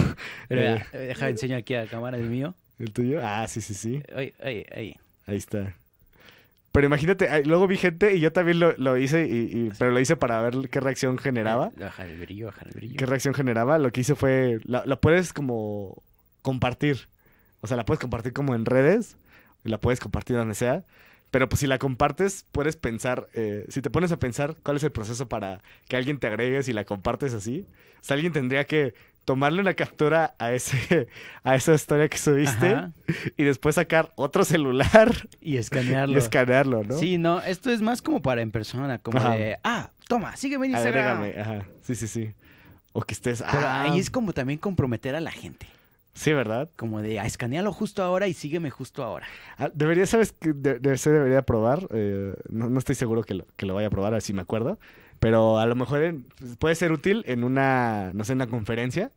Pero 0.47 0.61
eh, 0.61 0.85
eh, 0.93 0.97
deja 0.97 1.25
de 1.25 1.31
enseñar 1.31 1.59
aquí 1.59 1.73
a 1.75 1.83
la 1.83 1.89
cámara 1.89 2.17
el 2.17 2.29
mío. 2.29 2.53
¿el 2.79 2.91
tuyo? 2.91 3.19
Ah, 3.23 3.47
sí, 3.47 3.61
sí, 3.61 3.73
sí. 3.73 4.01
Ay, 4.15 4.33
ay, 4.43 4.65
ay. 4.75 4.95
Ahí 5.27 5.37
está. 5.37 5.73
Pero 6.71 6.87
imagínate, 6.87 7.43
luego 7.45 7.67
vi 7.67 7.77
gente 7.77 8.15
y 8.15 8.21
yo 8.21 8.31
también 8.31 8.59
lo, 8.59 8.73
lo 8.77 8.97
hice, 8.97 9.27
y, 9.27 9.35
y- 9.67 9.71
pero 9.77 9.91
lo 9.91 9.99
hice 9.99 10.15
para 10.15 10.41
ver 10.41 10.69
qué 10.69 10.79
reacción 10.79 11.17
generaba. 11.17 11.71
Baja 11.77 12.05
el 12.05 12.17
brillo, 12.19 12.45
baja 12.47 12.61
el 12.65 12.71
brillo. 12.71 12.95
¿Qué 12.97 13.05
reacción 13.05 13.33
generaba? 13.33 13.77
Lo 13.77 13.91
que 13.91 14.01
hice 14.01 14.15
fue, 14.15 14.59
la, 14.63 14.83
la 14.85 14.95
puedes 14.95 15.33
como 15.33 16.01
compartir. 16.41 17.07
O 17.59 17.67
sea, 17.67 17.75
la 17.77 17.85
puedes 17.85 17.99
compartir 17.99 18.31
como 18.33 18.55
en 18.55 18.65
redes, 18.65 19.17
y 19.65 19.69
la 19.69 19.77
puedes 19.79 19.99
compartir 19.99 20.37
donde 20.37 20.55
sea, 20.55 20.83
Pero 21.31 21.47
pues 21.47 21.61
si 21.61 21.67
la 21.67 21.77
compartes, 21.79 22.45
puedes 22.51 22.75
pensar, 22.75 23.27
eh, 23.33 23.65
si 23.69 23.81
te 23.81 23.89
pones 23.89 24.11
a 24.11 24.17
pensar 24.19 24.55
cuál 24.63 24.77
es 24.77 24.83
el 24.83 24.91
proceso 24.91 25.27
para 25.29 25.61
que 25.87 25.95
alguien 25.95 26.19
te 26.19 26.27
agregue 26.27 26.61
si 26.61 26.73
la 26.73 26.83
compartes 26.83 27.33
así, 27.33 27.65
o 28.01 28.03
sea, 28.03 28.15
alguien 28.15 28.33
tendría 28.33 28.65
que 28.65 28.93
tomarle 29.23 29.61
una 29.61 29.75
captura 29.75 30.33
a 30.39 30.51
ese 30.51 31.07
a 31.43 31.55
esa 31.55 31.73
historia 31.73 32.09
que 32.09 32.17
subiste 32.17 32.67
Ajá. 32.67 32.91
y 33.37 33.43
después 33.43 33.75
sacar 33.75 34.11
otro 34.15 34.43
celular 34.43 35.27
Y 35.39 35.53
y 35.55 35.57
escanearlo. 35.57 36.17
escanearlo, 36.17 36.83
¿no? 36.83 36.97
Sí, 36.97 37.17
no, 37.17 37.39
esto 37.41 37.71
es 37.71 37.81
más 37.81 38.01
como 38.01 38.21
para 38.21 38.41
en 38.41 38.51
persona, 38.51 38.97
como 38.99 39.19
Ajá. 39.19 39.35
de, 39.35 39.57
ah, 39.63 39.89
toma, 40.07 40.35
sígueme 40.35 40.65
en 40.67 40.73
Instagram. 40.73 41.19
Agrégame, 41.21 41.41
ajá. 41.41 41.65
Sí, 41.83 41.95
sí, 41.95 42.07
sí. 42.07 42.33
O 42.93 43.01
que 43.03 43.13
estés. 43.13 43.41
Pero 43.49 43.65
ah, 43.65 43.83
ahí 43.83 43.99
es 43.99 44.09
como 44.09 44.33
también 44.33 44.59
comprometer 44.59 45.15
a 45.15 45.21
la 45.21 45.31
gente. 45.31 45.65
Sí, 46.13 46.33
¿verdad? 46.33 46.69
Como 46.75 47.01
de, 47.01 47.19
ah, 47.19 47.25
escanealo 47.25 47.71
justo 47.71 48.03
ahora 48.03 48.27
y 48.27 48.33
sígueme 48.33 48.69
justo 48.69 49.03
ahora. 49.03 49.25
Ah, 49.57 49.69
Debería, 49.73 50.05
¿sabes 50.05 50.33
qué? 50.33 50.51
De, 50.53 50.79
de- 50.79 50.97
se 50.97 51.09
debería 51.11 51.41
probar. 51.41 51.87
eh, 51.91 52.33
no, 52.49 52.69
no 52.69 52.79
estoy 52.79 52.95
seguro 52.95 53.23
que 53.23 53.33
lo, 53.33 53.45
que 53.55 53.65
lo 53.65 53.73
vaya 53.75 53.87
a 53.87 53.91
probar, 53.91 54.13
así 54.13 54.33
me 54.33 54.41
acuerdo. 54.41 54.77
Pero 55.19 55.57
a 55.59 55.65
lo 55.65 55.75
mejor 55.75 56.03
en- 56.03 56.23
pues, 56.23 56.57
puede 56.57 56.75
ser 56.75 56.91
útil 56.91 57.23
en 57.27 57.43
una, 57.43 58.11
no 58.13 58.23
sé, 58.25 58.33
en 58.33 58.37
una 58.39 58.47
conferencia. 58.47 59.11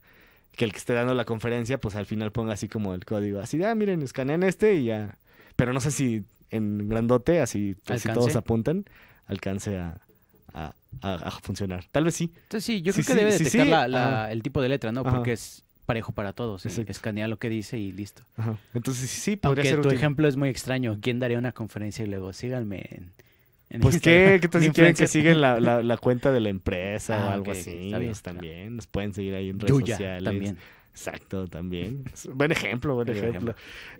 Que 0.53 0.65
el 0.65 0.71
que 0.71 0.79
esté 0.79 0.93
dando 0.93 1.15
la 1.15 1.25
conferencia, 1.25 1.79
pues 1.81 1.97
al 1.97 2.07
final 2.07 2.31
ponga 2.31 2.53
así 2.53 2.69
como 2.69 2.95
el 2.95 3.05
código. 3.05 3.41
Así 3.41 3.61
ah, 3.65 3.75
miren, 3.75 4.03
escanean 4.03 4.45
este 4.45 4.75
y 4.77 4.85
ya. 4.85 5.19
Pero 5.57 5.73
no 5.73 5.81
sé 5.81 5.91
si 5.91 6.23
en 6.51 6.89
grandote, 6.89 7.41
así, 7.41 7.75
pues, 7.85 8.03
si 8.03 8.09
¿Alcance? 8.09 8.13
todos 8.29 8.37
apuntan, 8.37 8.85
alcance 9.27 9.77
a, 9.79 9.99
a- 10.53 10.75
a- 11.03 11.15
a 11.15 11.31
funcionar. 11.41 11.87
Tal 11.91 12.05
vez 12.05 12.15
sí. 12.15 12.31
Entonces 12.45 12.65
sí, 12.65 12.83
yo 12.83 12.93
Sí, 12.93 13.03
creo 13.03 13.07
que 13.07 13.13
sí, 13.13 13.19
debe 13.19 13.33
detectar 13.33 13.87
sí. 13.87 13.91
la- 13.93 14.31
el 14.31 14.43
tipo 14.45 14.63
de 14.63 14.69
letra, 14.69 14.93
¿no? 14.93 15.01
Ajá. 15.01 15.11
Porque 15.11 15.33
es 15.33 15.64
parejo 15.85 16.13
para 16.13 16.33
todos. 16.33 16.65
¿eh? 16.67 16.85
Escanea 16.89 17.29
lo 17.29 17.39
que 17.39 17.49
dice 17.49 17.79
y 17.79 17.93
listo. 17.93 18.23
Ajá. 18.37 18.57
Entonces 18.75 19.09
sí, 19.11 19.21
sí, 19.21 19.37
podría 19.37 19.63
Aunque 19.63 19.71
ser 19.71 19.81
tu 19.83 19.89
útil. 19.89 19.99
ejemplo 19.99 20.29
es 20.29 20.37
muy 20.37 20.49
extraño. 20.49 20.99
¿Quién 21.01 21.19
daría 21.21 21.39
una 21.39 21.53
conferencia 21.53 22.05
y 22.05 22.09
luego 22.09 22.33
síganme 22.33 22.85
en, 22.91 23.11
en 23.71 23.81
Pues 23.81 23.95
Instagram? 23.97 24.33
qué, 24.35 24.41
¿qué 24.41 24.49
tal 24.49 24.61
Un 24.63 24.67
si 24.69 24.73
quieren 24.75 24.95
que 24.95 25.07
siguen 25.07 25.41
la, 25.41 25.61
la- 25.61 25.83
la 25.83 25.97
cuenta 25.97 26.33
de 26.33 26.41
la 26.41 26.49
empresa 26.49 27.17
o 27.27 27.29
Ah, 27.29 27.33
algo 27.35 27.45
ok, 27.45 27.49
ok, 27.51 27.57
así? 27.59 27.71
está 27.87 27.99
bien, 27.99 28.13
claro. 28.13 28.23
también 28.23 28.77
nos 28.77 28.87
pueden 28.87 29.15
seguir 29.15 29.35
ahí 29.35 29.51
en 29.51 29.59
redes 29.61 29.71
Yuya 29.73 29.97
sociales. 29.97 30.25
también. 30.25 30.57
Exacto, 30.93 31.49
también. 31.49 32.05
Buen 32.35 32.53
ejemplo, 32.53 32.95
buen 32.95 33.07
Buen 33.07 33.19
ejemplo. 33.19 33.55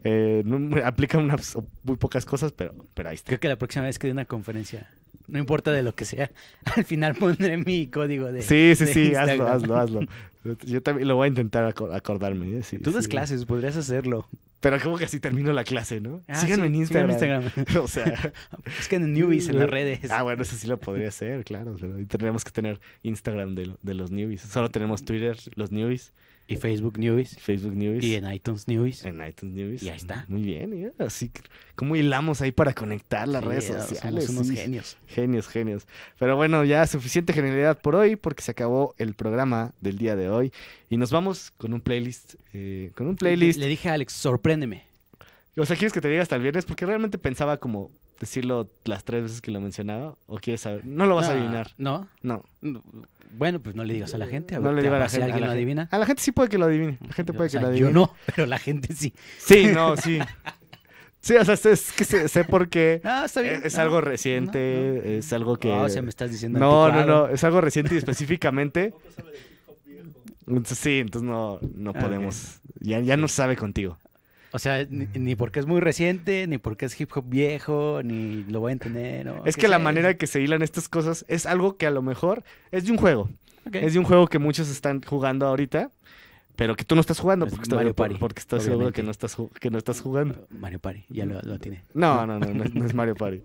Eh, 0.05 0.43
no- 0.45 0.77
aplican 0.87 1.25
unas, 1.25 1.57
muy 1.83 1.97
pocas 1.97 2.25
cosas, 2.25 2.53
pero, 2.53 2.73
pero 2.95 3.09
ahí 3.09 3.17
está. 3.17 3.27
Creo 3.31 3.41
que 3.41 3.49
la 3.49 3.57
próxima 3.57 3.85
vez 3.85 3.99
que 3.99 4.07
dé 4.07 4.13
una 4.13 4.27
conferencia, 4.27 4.89
no 5.27 5.39
importa 5.39 5.73
de 5.73 5.83
lo 5.83 5.95
que 5.95 6.05
sea, 6.05 6.31
al 6.77 6.85
final 6.85 7.15
pondré 7.15 7.57
mi 7.57 7.87
código 7.89 8.31
de. 8.33 8.43
Sí, 8.43 8.75
sí, 8.77 8.85
de 8.85 8.93
sí, 8.93 9.15
hazlo, 9.15 9.33
Instagram. 9.35 9.57
hazlo, 9.57 9.77
hazlo. 9.77 10.01
Yo 10.67 10.83
también 10.83 11.09
lo 11.09 11.17
voy 11.17 11.25
a 11.27 11.29
intentar 11.29 11.65
aco- 11.65 11.93
acordarme. 11.95 12.59
¿eh? 12.59 12.63
Sí, 12.63 12.79
Tú 12.79 12.93
das 12.93 13.05
sí. 13.05 13.11
clases, 13.11 13.45
podrías 13.47 13.77
hacerlo. 13.77 14.29
Pero 14.61 14.81
como 14.81 14.97
que 14.99 15.05
así 15.05 15.21
termino 15.21 15.53
la 15.53 15.63
clase, 15.65 16.01
¿no? 16.01 16.23
Ah, 16.27 16.37
Síganme 16.37 16.69
sí, 16.69 16.75
en 16.81 16.87
síganme 16.87 17.13
Instagram. 17.13 17.43
en 17.43 17.47
Instagram. 17.59 17.85
o 17.85 17.89
sea, 17.89 18.33
Es 18.79 18.89
que 18.89 18.97
en 18.97 19.13
newbies, 19.13 19.49
en 19.49 19.59
las 19.59 19.69
redes. 19.69 20.11
Ah, 20.11 20.23
bueno, 20.23 20.43
eso 20.43 20.57
sí 20.57 20.67
lo 20.67 20.79
podría 20.79 21.09
hacer, 21.09 21.45
claro. 21.45 21.77
Pero 21.79 21.95
tendríamos 22.07 22.45
que 22.45 22.51
tener 22.51 22.81
Instagram 23.03 23.55
de, 23.55 23.73
de 23.83 23.95
los 23.95 24.11
newbies. 24.11 24.41
Solo 24.43 24.71
tenemos 24.71 25.05
Twitter, 25.05 25.37
los 25.55 25.71
newbies, 25.71 26.13
Y 26.47 26.57
Facebook 26.57 26.99
Newbies. 26.99 27.39
Facebook 27.39 27.75
newbies. 27.75 28.05
Y 28.05 28.17
en 28.17 28.31
iTunes 28.31 28.69
Newbies. 28.69 29.05
En 29.07 29.27
iTunes 29.27 29.55
News. 29.55 29.83
Y 29.83 29.89
ahí 29.89 29.97
está. 29.97 30.27
Muy 30.29 30.43
bien, 30.43 30.73
¿eh? 30.75 30.93
así 30.99 31.31
que, 31.31 31.41
¿cómo 31.75 31.97
hilamos 31.97 32.43
ahí 32.43 32.53
para 32.53 32.75
conectar 32.75 33.27
las 33.27 33.43
Sí, 33.43 33.49
redes 33.49 33.65
somos 33.67 33.87
sociales? 33.89 34.29
unos 34.29 34.47
Sí, 34.49 34.57
genios. 34.57 34.97
Genios, 35.07 35.49
genios. 35.49 35.87
Pero 36.19 36.37
bueno, 36.37 36.63
ya 36.65 36.87
suficiente 36.87 37.33
genialidad 37.33 37.81
por 37.81 37.95
hoy 37.95 38.17
porque 38.17 38.43
se 38.43 38.51
acabó 38.51 38.95
el 38.99 39.15
programa 39.15 39.73
del 39.81 39.97
día 39.97 40.17
de 40.17 40.29
hoy. 40.29 40.53
Y 40.91 40.99
nos 40.99 41.11
vamos 41.11 41.51
con 41.57 41.73
un 41.73 41.81
playlist. 41.81 42.35
eh, 42.53 42.91
con 42.95 43.07
un 43.07 43.17
playlist. 43.17 43.59
Le 43.59 43.67
dije 43.67 43.89
a 43.89 43.95
Alex, 43.95 44.13
sorpréndeme. 44.13 44.85
O 45.57 45.65
sea, 45.65 45.77
¿quieres 45.77 45.93
que 45.93 46.01
te 46.01 46.09
diga 46.09 46.21
hasta 46.23 46.37
el 46.37 46.43
viernes? 46.43 46.65
Porque 46.67 46.85
realmente 46.85 47.17
pensaba 47.17 47.57
como 47.57 47.91
decirlo 48.21 48.69
las 48.85 49.05
tres 49.05 49.23
veces 49.23 49.41
que 49.41 49.51
lo 49.51 49.61
mencionaba. 49.61 50.15
¿O 50.27 50.37
quieres 50.39 50.61
saber? 50.61 50.85
No 50.85 51.07
lo 51.07 51.15
vas 51.15 51.29
a 51.29 51.35
No, 51.35 51.41
adivinar. 51.41 51.71
¿No? 51.79 52.09
No. 52.23 52.43
Bueno, 53.37 53.61
pues 53.61 53.75
no 53.77 53.85
le 53.85 53.95
digas 53.95 54.15
a 54.15 54.19
la 54.19 54.27
gente. 54.27 54.55
A 54.55 54.61
No 54.61 54.73
le 54.73 54.83
digo 54.83 54.95
a 54.95 54.99
la 54.99 55.09
gente. 55.09 55.23
a 55.23 55.27
alguien 55.27 55.41
la 55.43 55.47
lo 55.49 55.53
gente. 55.53 55.59
adivina. 55.63 55.89
A 55.91 55.99
la 55.99 56.07
gente 56.07 56.23
sí 56.23 56.33
puede 56.33 56.49
que 56.49 56.59
lo 56.59 56.67
adivine. 56.67 56.99
La 57.07 57.13
gente 57.13 57.33
puede 57.33 57.49
O 57.49 57.51
sea, 57.51 57.61
que 57.61 57.63
lo 57.67 57.69
adivine. 57.71 57.89
yo 57.89 57.95
no, 57.95 58.15
pero 58.35 58.47
la 58.47 58.59
gente 58.59 58.95
sí. 58.95 59.13
Sí, 59.39 59.67
no, 59.75 59.97
sí. 59.97 60.19
Sí, 61.21 61.35
o 61.37 61.45
sea, 61.45 61.55
es 61.55 61.93
que 61.93 62.05
sé, 62.05 62.29
sé 62.29 62.45
por 62.45 62.69
qué. 62.69 63.01
Ah, 63.03 63.23
está 63.25 63.41
bien. 63.41 63.55
Es, 63.57 63.65
es 63.65 63.75
No, 63.77 63.83
algo 63.83 64.01
reciente, 64.03 65.01
no, 65.03 65.11
no. 65.11 65.17
es 65.19 65.33
algo 65.33 65.57
que... 65.59 65.69
No, 65.69 65.83
o 65.83 65.89
sea, 65.89 66.03
me 66.03 66.11
estás 66.11 66.31
diciendo 66.31 66.59
No, 66.59 66.89
no, 66.89 66.95
anticuado. 66.95 67.29
no, 67.29 67.35
es 67.35 67.43
algo 67.45 67.61
reciente 67.63 67.95
y 67.95 67.99
específicamente... 67.99 68.93
Entonces, 70.47 70.79
sí, 70.83 70.99
entonces 70.99 71.27
no, 71.29 71.59
no 71.77 71.93
Ah, 71.95 72.01
podemos... 72.01 72.61
Ya, 72.81 73.01
ya 73.01 73.17
no 73.17 73.29
sabe 73.29 73.57
contigo. 73.57 73.99
O 74.55 74.61
sea, 74.61 74.87
ni, 74.89 75.09
ni 75.15 75.35
porque 75.35 75.59
es 75.59 75.67
muy 75.67 75.81
reciente, 75.81 76.47
ni 76.47 76.59
porque 76.59 76.87
es 76.87 77.01
hip 77.01 77.11
hop 77.17 77.25
viejo, 77.29 78.03
ni 78.05 78.45
lo 78.45 78.61
voy 78.61 78.71
a 78.71 78.73
entender. 78.75 79.27
Es 79.45 79.57
que 79.57 79.67
la 79.67 79.79
manera 79.81 80.15
que 80.17 80.29
se 80.29 80.41
hilan 80.41 80.63
estas 80.63 80.89
cosas 80.89 81.25
es 81.27 81.45
algo 81.45 81.77
que 81.77 81.87
a 81.87 81.91
lo 81.91 82.03
mejor 82.03 82.45
es 82.71 82.85
de 82.85 82.93
un 82.93 82.99
juego. 82.99 83.29
Es 83.73 83.95
de 83.95 83.99
un 83.99 84.05
juego 84.05 84.29
que 84.29 84.39
muchos 84.39 84.69
están 84.71 85.03
jugando 85.03 85.47
ahorita, 85.47 85.91
pero 86.55 86.77
que 86.77 86.85
tú 86.85 86.95
no 86.95 87.01
estás 87.01 87.19
jugando 87.19 87.47
porque, 87.49 87.65
está- 87.65 87.75
Mario 87.75 87.95
por- 87.95 88.07
Party, 88.07 88.21
porque 88.21 88.39
estás 88.39 88.63
seguro 88.63 88.93
que 88.93 89.03
no 89.03 89.11
estás, 89.11 89.37
ju- 89.37 89.51
que 89.59 89.71
no 89.71 89.79
estás 89.79 90.01
jugando. 90.01 90.47
Mario 90.51 90.79
Party, 90.79 91.03
ya 91.09 91.27
lo, 91.27 91.41
lo 91.43 91.59
tiene. 91.59 91.83
No, 91.93 92.25
no, 92.25 92.39
no, 92.39 92.47
no, 92.47 92.63
es- 92.63 92.75
no 92.75 92.87
es 92.87 92.95
Mario 92.95 93.17
Party. 93.17 93.41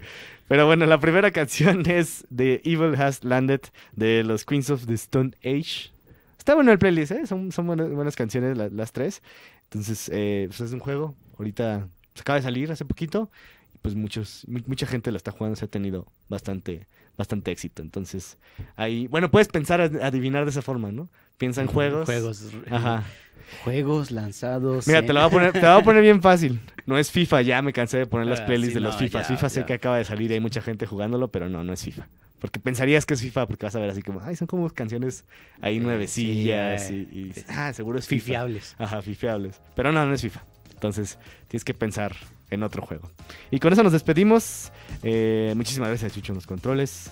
Pero 0.47 0.67
bueno, 0.67 0.85
la 0.85 0.99
primera 0.99 1.31
canción 1.31 1.83
es 1.89 2.27
The 2.35 2.61
Evil 2.65 2.93
Has 3.01 3.23
Landed 3.23 3.61
de 3.95 4.23
los 4.23 4.45
Queens 4.45 4.69
of 4.69 4.85
the 4.85 4.93
Stone 4.93 5.31
Age. 5.43 5.89
Está 6.37 6.53
bueno 6.53 6.71
el 6.71 6.77
playlist, 6.77 7.11
¿eh? 7.13 7.25
Son, 7.25 7.51
son 7.51 7.65
buenas, 7.65 7.89
buenas 7.89 8.15
canciones 8.15 8.55
la- 8.57 8.69
las 8.69 8.91
tres. 8.91 9.23
Entonces, 9.71 10.09
eh, 10.13 10.45
pues 10.47 10.61
es 10.61 10.73
un 10.73 10.79
juego. 10.79 11.15
Ahorita 11.37 11.87
se 12.15 12.21
acaba 12.21 12.37
de 12.37 12.43
salir 12.43 12.71
hace 12.71 12.85
poquito. 12.85 13.29
Y 13.75 13.77
pues 13.79 13.95
muchos, 13.95 14.43
mu- 14.47 14.61
mucha 14.65 14.87
gente 14.87 15.11
la 15.11 15.17
está 15.17 15.31
jugando. 15.31 15.55
Se 15.55 15.65
ha 15.65 15.67
tenido 15.67 16.07
bastante, 16.27 16.87
bastante 17.17 17.51
éxito. 17.51 17.81
Entonces, 17.81 18.37
ahí, 18.75 19.07
bueno, 19.07 19.29
puedes 19.29 19.47
pensar, 19.47 19.79
ad- 19.81 20.01
adivinar 20.01 20.43
de 20.45 20.51
esa 20.51 20.61
forma, 20.61 20.91
¿no? 20.91 21.07
Piensa 21.37 21.61
en 21.61 21.67
juegos. 21.67 22.05
Juegos. 22.05 22.43
Ajá. 22.69 23.03
Juegos 23.63 24.11
lanzados. 24.11 24.85
Mira, 24.87 24.99
en- 24.99 25.05
te 25.07 25.13
la 25.13 25.21
voy 25.21 25.27
a 25.27 25.31
poner, 25.31 25.53
te 25.53 25.61
la 25.61 25.73
voy 25.73 25.81
a 25.81 25.85
poner 25.85 26.01
bien 26.03 26.21
fácil. 26.21 26.59
No 26.85 26.97
es 26.97 27.09
FIFA, 27.11 27.41
ya 27.43 27.61
me 27.61 27.73
cansé 27.73 27.97
de 27.99 28.05
poner 28.05 28.27
las 28.27 28.41
Ah, 28.41 28.45
playlists 28.45 28.73
sí, 28.73 28.73
de 28.75 28.79
los 28.81 28.93
no, 28.95 28.99
FIFA. 28.99 29.23
FIFA 29.23 29.49
sé 29.49 29.65
que 29.65 29.73
acaba 29.73 29.97
de 29.97 30.05
salir 30.05 30.29
y 30.31 30.33
hay 30.35 30.39
mucha 30.39 30.61
gente 30.61 30.85
jugándolo, 30.85 31.29
pero 31.29 31.47
no, 31.49 31.63
no 31.63 31.73
es 31.73 31.83
FIFA. 31.83 32.07
Porque 32.39 32.59
pensarías 32.59 33.05
que 33.05 33.13
es 33.15 33.21
FIFA 33.21 33.47
porque 33.47 33.65
vas 33.65 33.75
a 33.75 33.79
ver 33.79 33.89
así 33.89 34.01
como, 34.01 34.21
ay, 34.23 34.35
son 34.35 34.47
como 34.47 34.69
canciones 34.69 35.25
ahí 35.61 35.75
Sí, 35.75 35.79
nuevecillas 35.81 36.87
sí, 36.87 37.07
y, 37.11 37.19
y- 37.19 37.33
sí. 37.33 37.43
ah, 37.49 37.73
seguro 37.73 37.99
es 37.99 38.07
FIFA. 38.07 38.23
Fifiables. 38.25 38.75
Ajá, 38.79 39.01
fifiables. 39.01 39.59
Pero 39.75 39.91
no, 39.91 40.05
no 40.05 40.13
es 40.13 40.21
FIFA. 40.21 40.43
Entonces, 40.73 41.17
tienes 41.49 41.65
que 41.65 41.73
pensar 41.73 42.15
en 42.49 42.63
otro 42.63 42.81
juego. 42.81 43.11
Y 43.51 43.59
con 43.59 43.73
eso 43.73 43.83
nos 43.83 43.91
despedimos. 43.91 44.71
Eh, 45.03 45.53
muchísimas 45.55 45.89
gracias, 45.89 46.13
Chucho, 46.13 46.31
en 46.31 46.35
los 46.37 46.47
controles. 46.47 47.11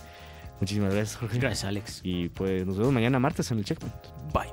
Muchísimas 0.62 0.94
gracias, 0.94 1.18
Jorge. 1.18 1.38
Gracias, 1.40 1.66
Alex. 1.66 2.00
Y 2.04 2.30
pues 2.30 2.66
nos 2.66 2.78
vemos 2.78 2.94
mañana 2.94 3.20
martes 3.20 3.52
en 3.52 3.60
el 3.60 3.66
checkpoint. 3.66 3.94
Bye. 4.34 4.50